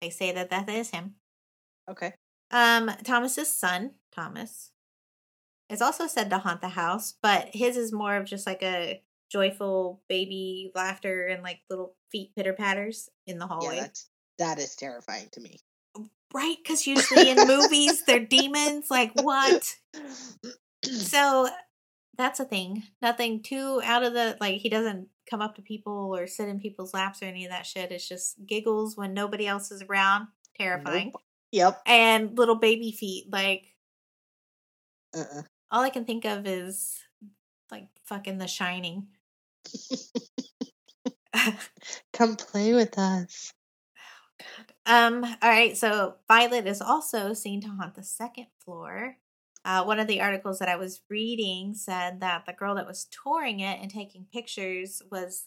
[0.00, 1.14] they say that that is him.
[1.90, 2.12] Okay.
[2.50, 4.70] Um, Thomas's son, Thomas,
[5.68, 9.02] is also said to haunt the house, but his is more of just like a
[9.30, 13.76] joyful baby laughter and like little feet pitter patters in the hallway.
[13.76, 14.08] Yeah, that's
[14.38, 15.60] that is terrifying to me.
[16.32, 16.56] right?
[16.62, 18.86] Because usually in movies they're demons.
[18.90, 19.76] Like what?
[20.84, 21.48] So
[22.16, 22.84] that's a thing.
[23.02, 24.56] Nothing too out of the like.
[24.60, 27.66] He doesn't come up to people or sit in people's laps or any of that
[27.66, 27.92] shit.
[27.92, 30.28] It's just giggles when nobody else is around.
[30.58, 31.12] Terrifying.
[31.12, 31.22] Nope.
[31.52, 31.82] Yep.
[31.86, 33.26] And little baby feet.
[33.30, 33.64] Like
[35.14, 35.42] Uh-uh.
[35.70, 36.98] all I can think of is
[37.70, 39.08] like fucking The Shining.
[42.12, 43.52] Come play with us.
[44.86, 49.18] Um, all right, so Violet is also seen to haunt the second floor.
[49.62, 53.06] Uh, one of the articles that I was reading said that the girl that was
[53.10, 55.44] touring it and taking pictures was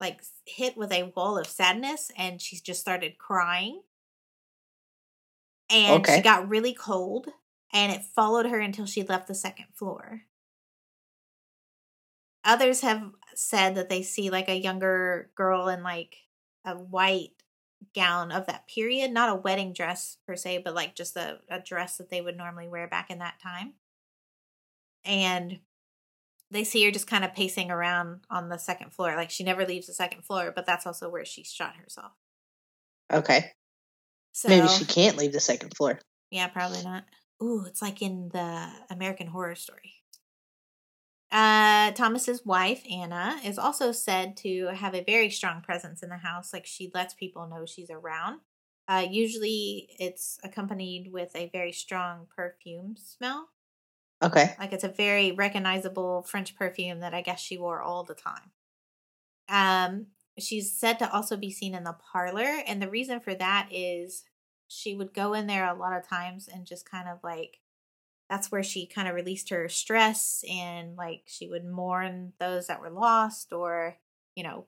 [0.00, 3.82] like hit with a wall of sadness and she just started crying.
[5.70, 6.08] And Okay.
[6.08, 7.28] she got really cold
[7.72, 10.22] and it followed her until she left the second floor.
[12.44, 16.16] Others have said that they see like a younger girl in like
[16.64, 17.42] a white
[17.94, 21.60] gown of that period, not a wedding dress per se, but like just a, a
[21.60, 23.74] dress that they would normally wear back in that time.
[25.04, 25.60] And
[26.50, 29.16] they see her just kind of pacing around on the second floor.
[29.16, 32.12] Like she never leaves the second floor, but that's also where she shot herself.
[33.12, 33.52] Okay.
[34.36, 35.98] So Maybe she can't leave the second floor.
[36.30, 37.04] Yeah, probably not.
[37.42, 39.94] Ooh, it's like in the American Horror Story.
[41.32, 46.18] Uh, Thomas's wife Anna is also said to have a very strong presence in the
[46.18, 46.52] house.
[46.52, 48.40] Like she lets people know she's around.
[48.86, 53.48] Uh, usually, it's accompanied with a very strong perfume smell.
[54.22, 54.54] Okay.
[54.58, 58.50] Like it's a very recognizable French perfume that I guess she wore all the time.
[59.48, 60.08] Um,
[60.38, 64.24] she's said to also be seen in the parlor, and the reason for that is
[64.68, 67.60] she would go in there a lot of times and just kind of like
[68.28, 72.80] that's where she kind of released her stress and like she would mourn those that
[72.80, 73.96] were lost or
[74.34, 74.66] you know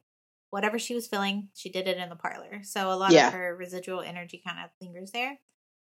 [0.50, 3.28] whatever she was feeling she did it in the parlor so a lot Yeah.
[3.28, 5.38] of her residual energy kind of lingers there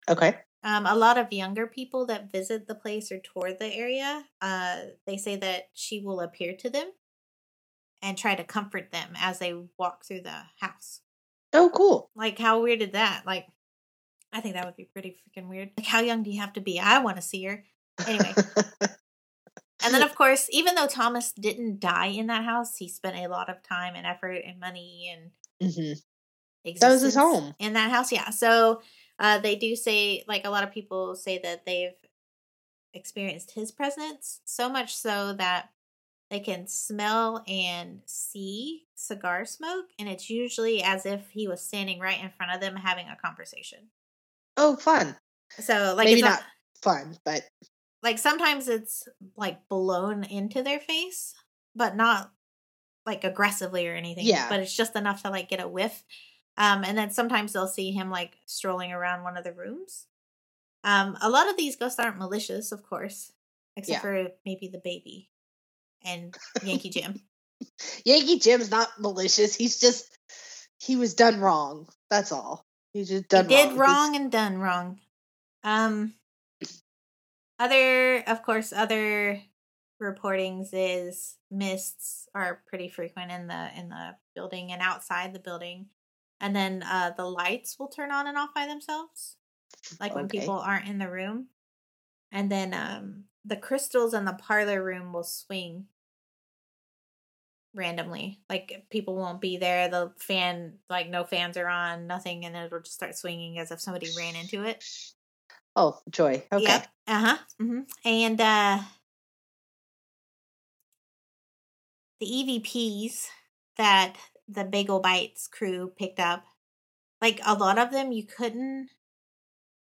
[0.09, 0.41] Okay.
[0.63, 4.81] um, a lot of younger people that visit the place or tour the area uh,
[5.05, 6.91] they say that she will appear to them
[8.01, 11.01] and try to comfort them as they walk through the house.
[11.53, 12.09] Oh, cool.
[12.15, 13.23] like how weird is that?
[13.25, 13.45] Like
[14.33, 15.71] i think that would be pretty freaking weird.
[15.77, 16.79] Like how young do you have to be?
[16.79, 17.63] I want to see her.
[18.05, 18.33] Anyway.
[19.83, 23.27] And then of course even though thomas didn't die in that house he spent a
[23.27, 25.93] lot of time and effort and money and mm-hmm.
[26.79, 27.55] That was his home.
[27.59, 28.11] in that house.
[28.11, 28.29] Yeah.
[28.29, 28.81] So
[29.19, 31.91] uh, they do say like a lot of people say that they've
[32.93, 35.69] experienced his presence so much so that
[36.31, 41.99] they can smell and see cigar smoke and it's usually as if he was standing
[41.99, 43.89] right in front of them having a conversation
[44.57, 45.15] Oh, fun.
[45.59, 46.43] so like Maybe it's not
[46.83, 47.43] fun, but
[48.03, 49.07] like sometimes it's
[49.37, 51.33] like blown into their face,
[51.75, 52.31] but not
[53.05, 54.25] like aggressively or anything.
[54.25, 54.47] Yeah.
[54.49, 56.03] But it's just enough to like get a whiff.
[56.57, 60.05] Um, and then sometimes they'll see him like strolling around one of the rooms.
[60.83, 63.31] Um, a lot of these ghosts aren't malicious, of course,
[63.77, 64.01] except Yeah.
[64.01, 65.29] for maybe the baby
[66.03, 67.21] and Yankee Jim.
[68.05, 69.55] Yankee Jim's not malicious.
[69.55, 70.05] He's just
[70.79, 71.87] he was done wrong.
[72.09, 72.65] That's all.
[72.93, 73.77] He just He done did wrong.
[73.77, 74.99] wrong and done wrong.
[75.63, 76.15] Um,
[77.59, 79.39] other, of course, other
[80.01, 85.85] reportings is mists are pretty frequent in the in the building and outside the building,
[86.39, 89.37] and then uh, the lights will turn on and off by themselves,
[89.99, 91.47] like when people aren't in the room,
[92.31, 95.85] and then um, the crystals in the parlor room will swing
[97.73, 98.39] randomly.
[98.49, 99.89] Like people won't be there.
[99.89, 103.79] The fan, like no fans are on, nothing, and it'll just start swinging as if
[103.81, 104.83] somebody ran into it.
[105.75, 106.43] Oh, joy.
[106.51, 106.63] Okay.
[106.63, 106.87] Yep.
[107.07, 107.37] Uh huh.
[107.59, 108.79] hmm And uh,
[112.19, 113.27] the EVPs
[113.77, 114.15] that
[114.47, 116.45] the Bagel Bites crew picked up,
[117.21, 118.89] like a lot of them, you couldn't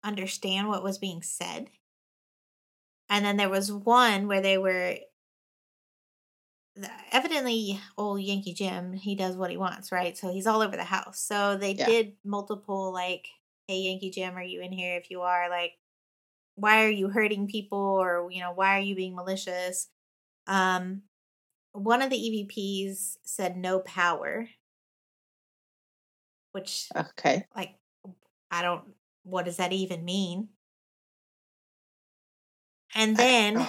[0.04, 1.70] understand what was being said.
[3.10, 4.98] And then there was one where they were
[7.12, 10.18] evidently old Yankee Jim, he does what he wants, right?
[10.18, 11.20] So he's all over the house.
[11.20, 11.86] So they Yeah.
[11.86, 13.28] did multiple like,
[13.68, 14.98] hey Yankee Jim, are you in here?
[14.98, 15.74] If you are, like,
[16.56, 19.90] why are you hurting people or you know, why are you being malicious?
[20.48, 21.04] Um
[21.74, 24.48] one of the EVPs said no power.
[26.54, 27.48] Which Okay.
[27.56, 27.76] like
[28.52, 28.84] I don't
[29.24, 30.50] what does that even mean?
[32.96, 33.68] And then.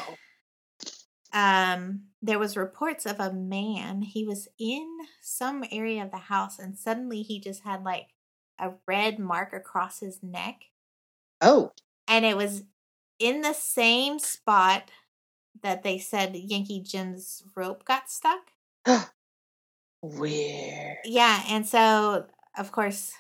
[1.35, 4.89] Um there was reports of a man he was in
[5.21, 8.09] some area of the house and suddenly he just had like
[8.59, 10.63] a red mark across his neck
[11.43, 11.73] Oh.
[12.09, 12.63] and it was
[13.19, 14.91] in the same spot
[15.63, 18.51] that they said Yankee Jim's rope got stuck.
[20.03, 20.99] Weird.
[21.05, 22.27] Yeah, and so
[22.59, 23.13] of course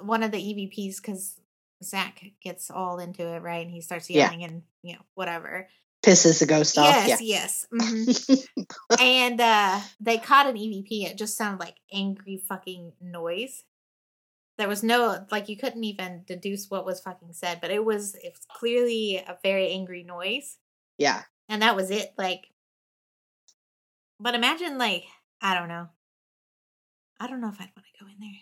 [0.00, 1.40] one of the EVPs because
[1.82, 3.64] Zak gets all into it, right?
[3.64, 4.24] And he starts Yeah.
[4.30, 5.68] yelling and you know whatever.
[6.02, 7.06] Pisses the ghost off.
[7.06, 7.66] Yes, yes.
[7.74, 8.46] mhm.
[8.98, 11.04] and uh they caught an EVP.
[11.04, 13.64] It just sounded like angry fucking noise.
[14.56, 18.14] There was no like you couldn't even deduce what was fucking said, but it was
[18.14, 20.56] it was clearly a very angry noise,
[20.98, 21.22] yeah.
[21.48, 22.12] and that was it.
[22.16, 22.46] Like,
[24.18, 25.04] but imagine like
[25.42, 25.88] I don't know.
[27.18, 28.40] I don't know if I'd want to go in there.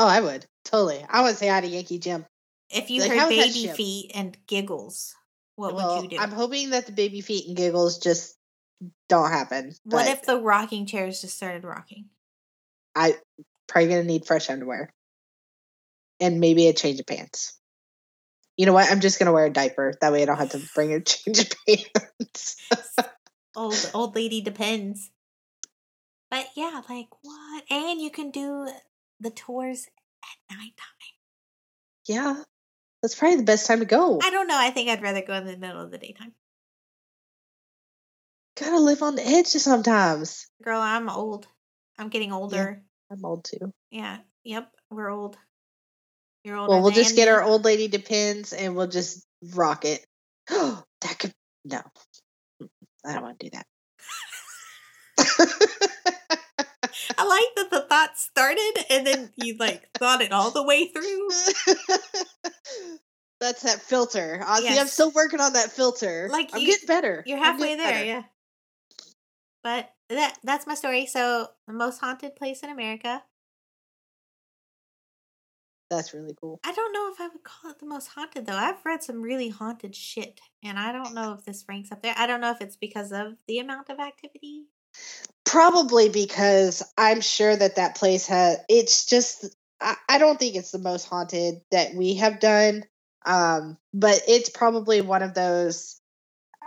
[0.00, 0.46] Oh, I would.
[0.64, 1.04] Totally.
[1.08, 2.26] I would say hi to Yankee Jim.
[2.70, 5.14] If you Like, heard baby feet and giggles,
[5.60, 6.22] what well, would you do?
[6.22, 8.34] I'm hoping that the baby feet and giggles just
[9.10, 9.74] don't happen.
[9.84, 12.06] what if the rocking chairs just started rocking?
[12.96, 13.16] I
[13.68, 14.90] probably gonna need fresh underwear.
[16.18, 17.58] And maybe a change of pants.
[18.56, 18.90] You know what?
[18.90, 19.92] I'm just gonna wear a diaper.
[20.00, 22.56] That way I don't have to bring a change of pants.
[23.54, 25.10] Old old lady depends.
[26.30, 27.64] But yeah, like what?
[27.70, 28.66] And you can do
[29.18, 29.88] the tours
[30.24, 30.74] at nighttime.
[32.06, 32.44] yeah.
[33.02, 34.20] That's probably the best time to go.
[34.22, 34.58] I don't know.
[34.58, 36.32] I think I'd rather go in the middle of the daytime.
[38.58, 40.46] Gotta live on the edge sometimes.
[40.62, 41.46] Girl, I'm old.
[41.98, 42.82] I'm getting older.
[43.10, 43.72] I'm old too.
[43.90, 44.18] Yeah.
[44.44, 44.70] Yep.
[44.90, 45.38] We're old.
[46.44, 46.70] You're older.
[46.70, 49.24] Well, we'll just get our old lady depends and we'll just
[49.54, 50.04] rock it.
[50.48, 51.32] that could
[51.64, 51.80] no.
[53.04, 53.66] I don't want to do that.
[57.20, 60.86] I like that the thought started and then you like thought it all the way
[60.88, 61.28] through.
[63.40, 64.42] That's that filter.
[64.46, 66.28] Uh, See, I'm still working on that filter.
[66.30, 67.22] Like I'm you- getting better.
[67.26, 68.04] You're halfway there, better.
[68.04, 68.22] yeah.
[69.62, 71.06] But that that's my story.
[71.06, 73.22] So the most haunted place in America.
[75.90, 76.60] That's really cool.
[76.64, 78.54] I don't know if I would call it the most haunted though.
[78.56, 82.14] I've read some really haunted shit, and I don't know if this ranks up there.
[82.16, 84.66] I don't know if it's because of the amount of activity.
[85.50, 88.58] Probably because I'm sure that that place has.
[88.68, 89.46] It's just.
[89.80, 92.84] I, I don't think it's the most haunted that we have done.
[93.24, 96.00] Um, but it's probably one of those.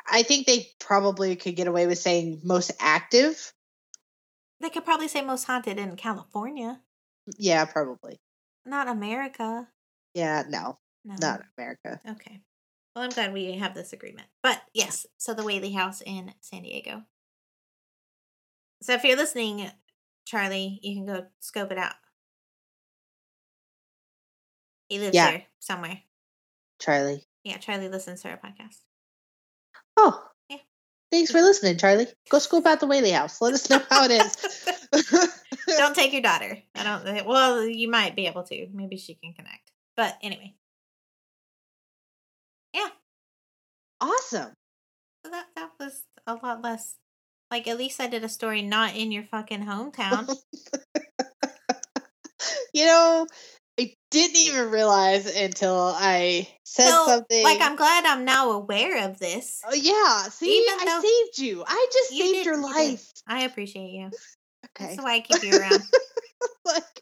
[0.09, 3.53] I think they probably could get away with saying most active.
[4.59, 6.81] They could probably say most haunted in California,
[7.37, 8.19] Yeah, probably.
[8.65, 9.67] not America.
[10.13, 11.99] Yeah, no, No, not America.
[12.07, 12.41] Okay.
[12.95, 14.27] Well, I'm glad we have this agreement.
[14.41, 17.03] But yes, so the Whaley House in San Diego.
[18.83, 19.71] So if you're listening,
[20.25, 21.95] Charlie, you can go scope it out.
[24.89, 25.31] He lives Yeah.
[25.31, 26.03] here somewhere.
[26.79, 27.25] Charlie.
[27.43, 28.81] Yeah, Charlie listens to our podcast.
[29.95, 30.57] Oh, Yeah.
[31.11, 31.45] Thanks for mm-hmm.
[31.45, 32.07] listening, Charlie.
[32.29, 33.39] Go scope out the Whaley House.
[33.39, 35.33] Let us know how it is.
[35.77, 36.61] don't take your daughter.
[36.75, 37.07] I don't.
[37.07, 38.67] Eh, well, you might be able to.
[38.73, 39.71] Maybe she can connect.
[39.95, 40.55] But anyway,
[42.73, 42.89] yeah.
[44.01, 44.53] awesome.
[45.23, 46.97] So that that was a lot less.
[47.53, 50.27] Like at least I did a story not in your fucking hometown.
[52.73, 53.27] You know,
[53.79, 57.43] I didn't even realize until I said So, something.
[57.43, 59.61] Like I'm glad I'm now aware of this.
[59.63, 61.63] Oh yeah, see, Even I saved you.
[61.65, 63.11] I just You saved did- your you life.
[63.27, 64.09] I appreciate you.
[64.75, 64.95] Okay.
[64.95, 65.83] That's why I keep you around.
[66.65, 67.01] like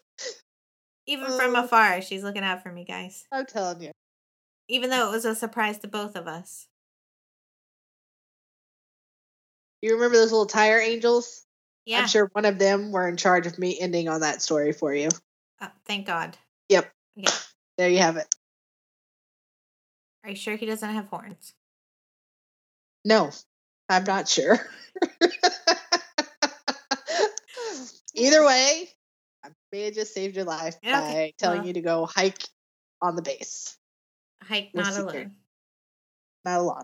[1.08, 1.64] Even from Uh.
[1.64, 3.24] afar, she's looking out for me, guys.
[3.32, 3.91] I'm telling you.
[4.68, 6.68] Even though it was a surprise to both of us.
[9.82, 11.43] You remember those little tire angels?
[11.86, 12.01] Yeah.
[12.01, 14.93] I'm sure one of them were in charge of me ending on that story for
[14.93, 15.09] you.
[15.59, 16.38] Uh, thank God.
[16.69, 16.91] Yep.
[17.15, 17.32] Yeah.
[17.77, 18.27] There you have it.
[20.23, 21.53] Are you sure he doesn't have horns?
[23.03, 23.32] No,
[23.89, 24.59] I'm not sure.
[28.13, 28.89] Either way,
[29.43, 31.67] I may have just saved your life Okay, by telling well.
[31.67, 32.43] you to go hike
[33.01, 33.75] on the base.
[34.43, 35.32] Hike not alone.
[36.45, 36.84] Not alone.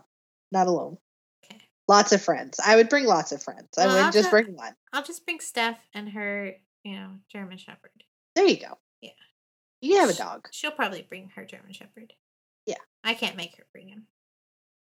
[0.50, 0.98] Not alone.
[1.88, 2.60] Lots of friends.
[2.64, 3.68] I would bring lots of friends.
[3.78, 4.74] I Well, wouldn't I'll just bring one.
[4.92, 6.52] I'll just bring Steph and her,
[6.84, 7.90] you know, German Shepherd.
[8.36, 8.78] There you go.
[9.00, 9.10] Yeah.
[9.80, 12.12] You can have a dog, She'll probably bring her German Shepherd.
[12.66, 12.76] Yeah.
[13.02, 14.06] I can't make her bring him.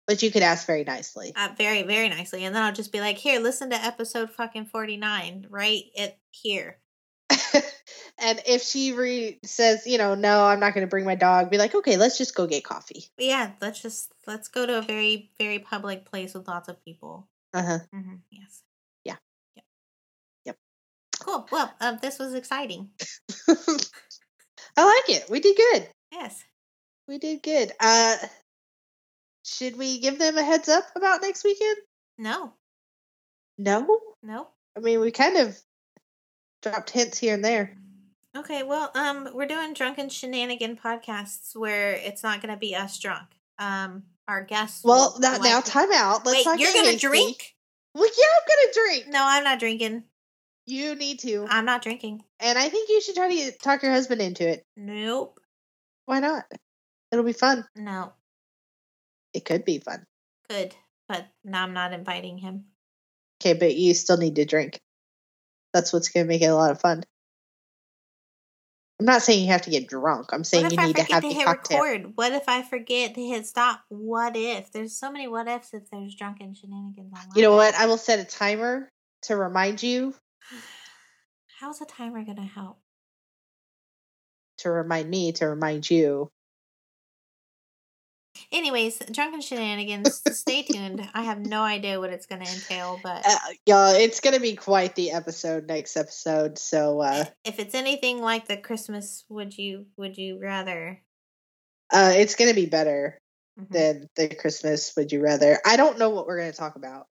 [0.06, 1.32] but you could ask very nicely.
[1.36, 2.44] Uh, very, very nicely.
[2.44, 5.84] And then I'll just be like, here, listen to episode fucking 49, right?
[5.96, 6.81] It here.
[8.20, 11.50] and if she re- says, you know, no, I'm not going to bring my dog,
[11.50, 13.06] be like, okay, let's just go get coffee.
[13.18, 17.28] Yeah, let's just let's go to a very, very public place with lots of people.
[17.54, 17.80] Uh huh.
[17.94, 18.62] hmm Yes.
[19.04, 19.16] Yeah.
[19.56, 19.66] Yep.
[20.46, 20.58] Yep.
[21.20, 21.48] Cool.
[21.52, 22.90] Well, um, this was exciting.
[23.48, 25.30] I like it.
[25.30, 25.88] We did good.
[26.12, 26.43] Yes.
[27.08, 27.72] We did good.
[27.80, 28.16] Uh,
[29.46, 31.78] should we give them a heads up about next weekend?
[32.18, 32.54] No.
[33.58, 34.00] No.
[34.24, 34.47] No.
[34.78, 35.60] I mean, we kind of
[36.62, 37.78] dropped hints here and there.
[38.36, 38.63] Okay.
[38.63, 43.28] Well, um, we're doing drunken shenanigan podcasts where it's not going to be us drunk.
[43.59, 44.83] Um, our guests.
[44.83, 46.25] Well, now, now time out.
[46.25, 47.54] Let's Wait, you're gonna drink?
[47.93, 49.13] Well, yeah, I'm gonna drink.
[49.13, 50.04] No, I'm not drinking.
[50.66, 52.24] You need to, I'm not drinking.
[52.39, 54.63] and I think you should try to talk your husband into it.
[54.78, 55.39] Nope.
[56.05, 56.46] Why not?
[57.12, 57.66] It'll be fun.
[57.75, 58.13] No.
[59.33, 60.05] It could be fun.
[60.50, 60.75] Good.
[61.09, 62.66] But now I'm not inviting him.
[63.42, 64.79] Okay, but you still need to drink.
[65.74, 67.04] That's what's gonna make it a lot of fun.
[69.00, 70.28] I'm not saying you have to get drunk.
[70.32, 71.82] I'm saying you I need to have to the hit cocktail.
[71.82, 72.12] record?
[72.16, 73.82] What if I forget to hit stop?
[73.89, 74.72] What if?
[74.72, 77.32] There's so many what ifs if there's drunken shenanigans online.
[77.36, 77.74] You know what?
[77.74, 78.89] I will set a timer
[79.24, 80.14] to remind you
[81.60, 82.78] How's a timer gonna help?
[84.62, 86.30] to remind me to remind you.
[88.52, 90.22] Anyways, drunken shenanigans.
[90.38, 91.08] stay tuned.
[91.14, 94.96] I have no idea what it's gonna entail, but Uh, y'all, it's gonna be quite
[94.96, 96.58] the episode next episode.
[96.58, 101.02] So uh, if it's anything like the Christmas, would you would you rather?
[101.94, 103.18] Uh, it's gonna be better
[103.60, 103.70] Mhm.
[103.70, 105.60] than the Christmas Would You Rather.
[105.66, 107.08] I don't know what we're gonna talk about.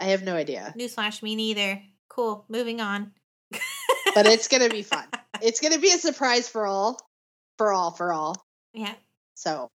[0.00, 1.82] I have no idea, Newsflash, me neither.
[2.08, 2.44] Cool.
[2.48, 3.12] Moving on.
[4.14, 5.06] but it's gonna be fun.
[5.42, 6.98] It's gonna be a surprise for all,
[7.58, 8.36] for all, for all.
[8.72, 8.94] yeah,
[9.34, 9.70] So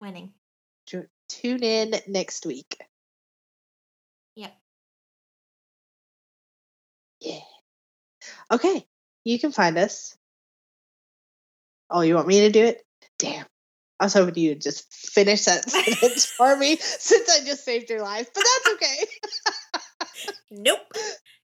[0.00, 0.32] winning.
[0.86, 2.76] tu- tune in next week.
[4.36, 4.54] Yep.
[7.20, 7.40] Yeah.
[8.50, 8.86] Okay.
[9.24, 10.16] You can find us.
[11.90, 12.82] Oh, you want me to do it?
[13.18, 13.46] Damn.
[14.00, 17.90] I was hoping you would just finish that sentence for me since I just saved
[17.90, 19.06] your life, but that's okay.
[20.50, 20.80] Nope.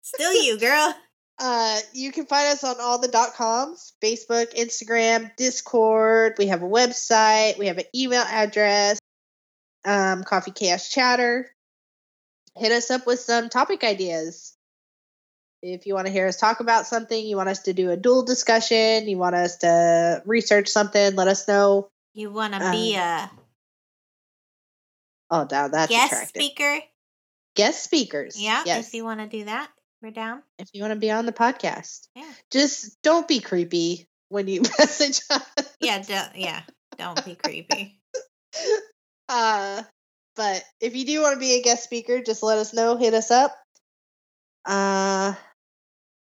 [0.01, 0.95] Still you, girl.
[1.39, 6.35] Uh, you can find us on all the dot coms Facebook, Instagram, Discord.
[6.39, 7.59] We have a website.
[7.59, 8.99] We have an email address.
[9.85, 11.51] Um, Coffee Chaos Chatter.
[12.57, 14.57] Hit us up with some topic ideas.
[15.61, 17.97] If you want to hear us talk about something, you want us to do a
[17.97, 21.89] dual discussion, you want us to research something, let us know.
[22.13, 23.31] You want to be a
[25.31, 26.43] Oh, now that's guest attractive.
[26.43, 26.79] speaker?
[27.57, 28.41] Guest speakers.
[28.41, 28.63] Yeah.
[28.67, 28.89] Yes.
[28.89, 29.69] If you want to do that,
[30.05, 30.43] we're down.
[30.59, 32.09] if you want to be on the podcast.
[32.15, 32.31] Yeah.
[32.51, 35.43] Just don't be creepy when you message us.
[35.81, 36.03] Yeah.
[36.03, 36.63] Do- yeah.
[36.99, 37.99] Don't be creepy.
[39.27, 39.83] Uh,
[40.37, 42.97] but if you do want to be a guest speaker, just let us know.
[42.99, 43.57] Hit us up.
[44.67, 45.33] Uh,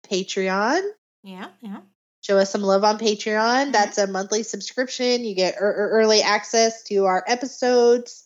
[0.09, 0.81] Patreon.
[1.23, 1.47] Yeah.
[1.61, 1.81] Yeah.
[2.21, 3.67] Show us some love on Patreon.
[3.67, 3.71] Mhm.
[3.73, 5.25] That's a monthly subscription.
[5.25, 8.25] You get er- er- early access to our episodes.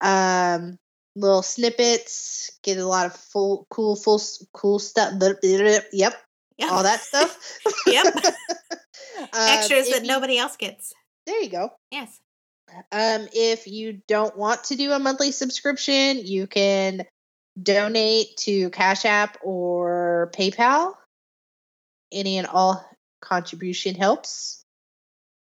[0.00, 0.78] Um,
[1.16, 2.50] little snippets.
[2.62, 4.20] Get a lot of full, cool, full,
[4.52, 5.14] cool stuff.
[5.20, 6.14] Yep, Yep.
[6.70, 7.58] all that stuff.
[7.86, 8.14] Yep.
[9.20, 10.94] Um, Extras that you- nobody else gets.
[11.26, 11.70] There you go.
[11.90, 12.18] Yes.
[12.90, 17.04] Um, if you don't want to do a monthly subscription, you can
[17.62, 20.94] donate to Cash App or PayPal.
[22.10, 22.82] Any and all
[23.20, 24.64] contribution helps.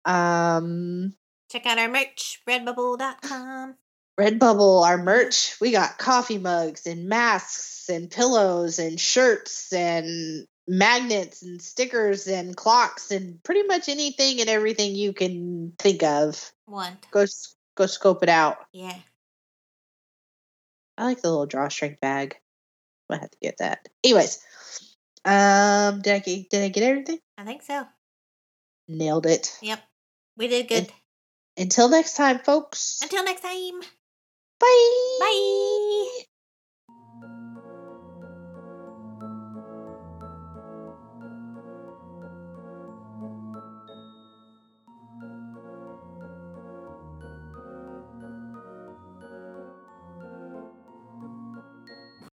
[0.05, 1.13] Um,
[1.51, 3.75] Check out our merch, redbubble.com.
[4.19, 11.43] Redbubble, our merch, we got coffee mugs and masks and pillows and shirts and magnets
[11.43, 16.51] and stickers and clocks and pretty much anything and everything you can think of.
[16.65, 16.97] One.
[17.11, 17.25] Go
[17.75, 18.57] go scope it out.
[18.73, 18.95] Yeah.
[20.97, 22.37] I like the little drawstring bag.
[23.09, 23.87] I have to get that.
[24.03, 24.39] Anyways,
[25.23, 27.19] um, did I get did I get everything?
[27.37, 27.85] I think so.
[28.87, 29.57] Nailed it.
[29.61, 29.81] Yep.
[30.37, 30.91] We did good.
[31.55, 32.99] Until next time, folks.
[33.01, 33.81] Until next time.
[34.59, 35.17] Bye.
[35.19, 36.26] Bye.